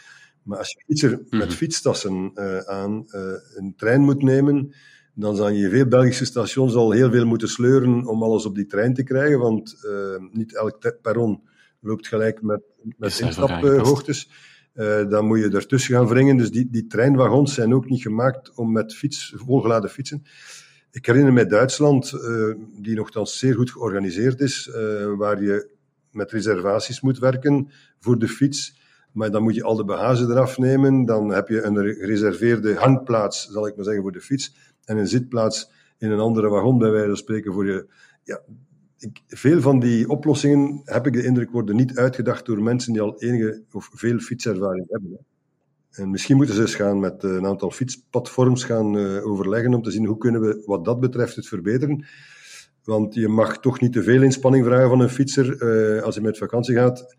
[0.43, 1.39] Maar als je fietser mm -hmm.
[1.39, 3.21] met fietstassen uh, aan uh,
[3.55, 4.75] een trein moet nemen,
[5.15, 8.67] dan zal je veel Belgische stations al heel veel moeten sleuren om alles op die
[8.67, 11.43] trein te krijgen, want uh, niet elk perron
[11.81, 12.61] loopt gelijk met,
[12.97, 14.31] met instaphoogtes.
[14.79, 16.37] Uh, dan moet je ertussen gaan wringen.
[16.37, 20.25] Dus die, die treinwagons zijn ook niet gemaakt om met fiets, volgeladen fietsen.
[20.91, 24.75] Ik herinner me Duitsland, uh, die nogthans zeer goed georganiseerd is, uh,
[25.17, 25.69] waar je
[26.11, 27.71] met reservaties moet werken
[28.01, 28.81] voor de fiets.
[29.13, 31.05] Maar dan moet je al de bagage eraf nemen.
[31.05, 34.55] Dan heb je een gereserveerde hangplaats, zal ik maar zeggen, voor de fiets
[34.85, 37.87] en een zitplaats in een andere wagon, bij wijze van spreken, voor je.
[38.23, 38.41] Ja,
[38.99, 43.03] ik, veel van die oplossingen, heb ik de indruk, worden niet uitgedacht door mensen die
[43.03, 45.11] al enige of veel fietservaring hebben.
[45.11, 45.19] Hè.
[46.03, 49.91] En misschien moeten ze eens gaan met een aantal fietsplatforms gaan uh, overleggen om te
[49.91, 52.07] zien hoe kunnen we wat dat betreft het verbeteren.
[52.85, 56.25] Want je mag toch niet te veel inspanning vragen van een fietser uh, als hij
[56.25, 57.17] met vakantie gaat.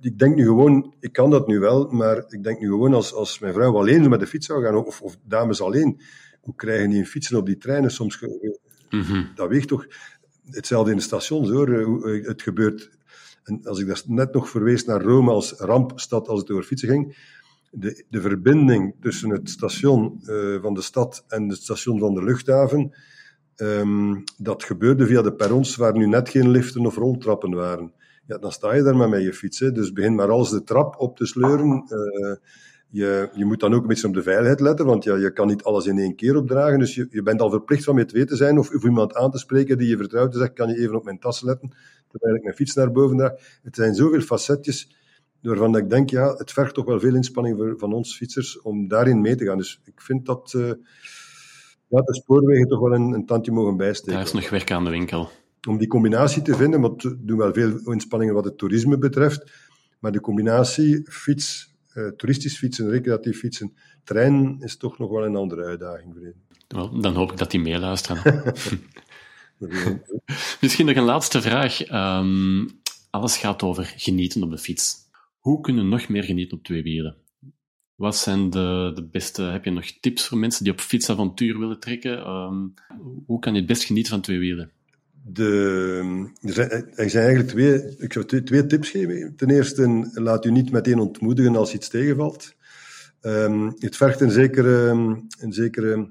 [0.00, 3.14] Ik denk nu gewoon, ik kan dat nu wel, maar ik denk nu gewoon als,
[3.14, 6.00] als mijn vrouw alleen met de fiets zou gaan, of, of dames alleen,
[6.40, 8.24] hoe krijgen die een fietsen op die treinen soms?
[8.88, 9.30] -hmm.
[9.34, 9.86] Dat weegt toch
[10.50, 11.68] hetzelfde in de stations hoor.
[12.04, 12.90] Het gebeurt,
[13.44, 17.28] en als ik net nog verwees naar Rome als rampstad als het over fietsen ging,
[17.70, 22.24] de, de verbinding tussen het station uh, van de stad en het station van de
[22.24, 22.94] luchthaven,
[23.56, 27.92] um, dat gebeurde via de perrons waar nu net geen liften of roltrappen waren
[28.30, 29.58] ja, dan sta je daar maar met je fiets.
[29.58, 29.72] Hè.
[29.72, 31.84] Dus begin maar alles de trap op te sleuren.
[32.90, 35.46] Je, je moet dan ook een beetje op de veiligheid letten, want ja, je kan
[35.46, 36.78] niet alles in één keer opdragen.
[36.78, 39.30] Dus je, je bent al verplicht van met twee te zijn of, of iemand aan
[39.30, 40.30] te spreken die je vertrouwt.
[40.32, 41.72] Dus zegt, kan je even op mijn tas letten,
[42.08, 43.32] terwijl ik mijn fiets naar boven draag.
[43.62, 44.96] Het zijn zoveel facetjes
[45.42, 48.88] waarvan ik denk, ja, het vergt toch wel veel inspanning voor, van ons fietsers om
[48.88, 49.58] daarin mee te gaan.
[49.58, 50.72] Dus ik vind dat uh,
[51.88, 54.14] ja, de spoorwegen toch wel een, een tandje mogen bijsteken.
[54.14, 55.28] Daar is nog werk aan de winkel
[55.68, 59.52] om die combinatie te vinden, want we doen wel veel inspanningen wat het toerisme betreft,
[59.98, 63.72] maar de combinatie fiets, uh, toeristisch fietsen, recreatief fietsen,
[64.04, 66.34] trein is toch nog wel een andere uitdaging voor
[66.68, 68.22] Wel, dan hoop ik dat die meeluisteren.
[70.60, 71.90] Misschien nog een laatste vraag.
[71.90, 72.80] Um,
[73.10, 74.96] alles gaat over genieten op de fiets.
[75.38, 77.16] Hoe kunnen we nog meer genieten op twee wielen?
[77.94, 79.42] Wat zijn de, de beste...
[79.42, 82.28] Heb je nog tips voor mensen die op fietsavontuur willen trekken?
[82.28, 82.74] Um,
[83.26, 84.70] hoe kan je het best genieten van twee wielen?
[85.22, 89.36] De, er, zijn, eigenlijk twee, ik zou twee, tips geven.
[89.36, 92.54] Ten eerste, laat u niet meteen ontmoedigen als iets tegenvalt.
[93.22, 94.90] Um, het vergt een zekere,
[95.40, 96.08] een zekere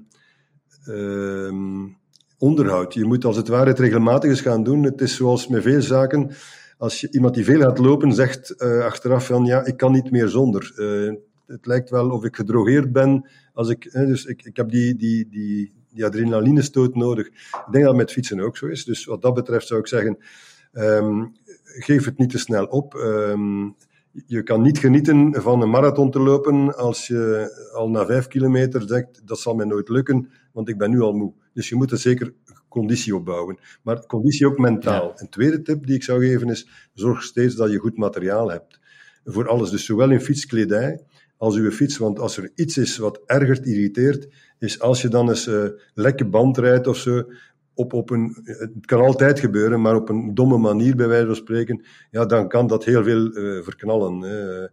[0.88, 1.96] um,
[2.38, 2.94] onderhoud.
[2.94, 4.82] Je moet als het ware het regelmatig eens gaan doen.
[4.82, 6.30] Het is zoals met veel zaken.
[6.78, 10.10] Als je, iemand die veel gaat lopen zegt uh, achteraf van ja, ik kan niet
[10.10, 10.72] meer zonder.
[10.76, 11.14] Uh,
[11.46, 13.28] het lijkt wel of ik gedrogeerd ben.
[13.52, 17.26] Als ik, dus ik, ik heb die, die, die, die adrenalinestoot nodig.
[17.26, 17.32] Ik
[17.70, 18.84] denk dat het met fietsen ook zo is.
[18.84, 20.18] Dus wat dat betreft zou ik zeggen,
[20.72, 21.32] um,
[21.64, 22.94] geef het niet te snel op.
[22.94, 23.76] Um,
[24.26, 28.82] je kan niet genieten van een marathon te lopen als je al na vijf kilometer
[28.86, 31.32] zegt, dat zal mij nooit lukken, want ik ben nu al moe.
[31.52, 32.32] Dus je moet er zeker
[32.68, 33.58] conditie opbouwen.
[33.82, 35.06] Maar conditie ook mentaal.
[35.06, 35.20] Ja.
[35.20, 38.80] Een tweede tip die ik zou geven is, zorg steeds dat je goed materiaal hebt.
[39.24, 41.00] Voor alles, dus zowel in fietskledij
[41.36, 41.96] als uw fiets.
[41.96, 44.28] Want als er iets is wat ergert, irriteert,
[44.60, 47.22] is als je dan eens uh, lekke band rijdt of zo,
[47.74, 51.34] op, op een, het kan altijd gebeuren, maar op een domme manier, bij wijze van
[51.34, 54.20] spreken, ja, dan kan dat heel veel uh, verknallen.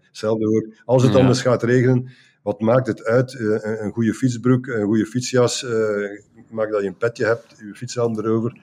[0.07, 0.73] Hetzelfde hoor.
[0.85, 1.19] Als het ja.
[1.19, 2.09] anders gaat regenen,
[2.43, 3.33] wat maakt het uit?
[3.33, 5.65] Uh, een goede fietsbroek, een goede fietsjas,
[6.49, 8.59] maak dat je een petje hebt, je fietshelm erover.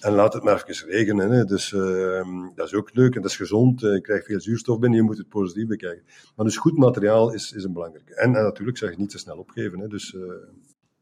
[0.00, 1.30] En laat het maar even regenen.
[1.30, 1.44] Hè.
[1.44, 3.80] Dus ehm, dat is ook leuk en dat is gezond.
[3.80, 6.04] Je krijgt veel zuurstof binnen, je moet het positief bekijken.
[6.36, 8.14] Maar dus goed materiaal is, is een belangrijke.
[8.14, 9.78] En, en natuurlijk zeg je niet te snel opgeven.
[9.78, 9.88] Hè.
[9.88, 10.22] Dus, uh...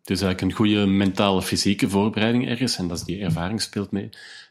[0.02, 4.10] Dus eigenlijk een goede mentale, fysieke voorbereiding ergens, en dat is die ervaring speelt mee.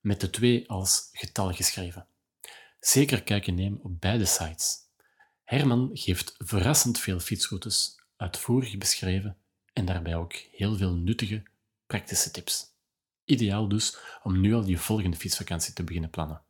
[0.00, 2.06] met de twee als getal geschreven.
[2.86, 4.78] Zeker kijken nemen op beide sites.
[5.44, 9.36] Herman geeft verrassend veel fietsroutes, uitvoerig beschreven
[9.72, 11.42] en daarbij ook heel veel nuttige,
[11.86, 12.64] praktische tips.
[13.24, 16.42] Ideaal dus om nu al je volgende fietsvakantie te beginnen plannen.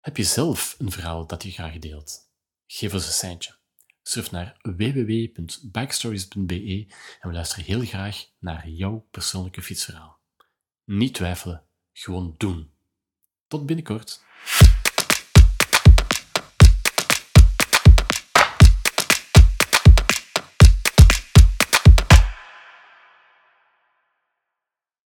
[0.00, 2.30] Heb je zelf een verhaal dat je graag deelt?
[2.66, 3.56] Geef ons een seintje.
[4.02, 6.86] Surf naar www.backstories.be
[7.20, 10.20] en we luisteren heel graag naar jouw persoonlijke fietsverhaal.
[10.84, 12.70] Niet twijfelen, gewoon doen.
[13.46, 14.26] Tot binnenkort.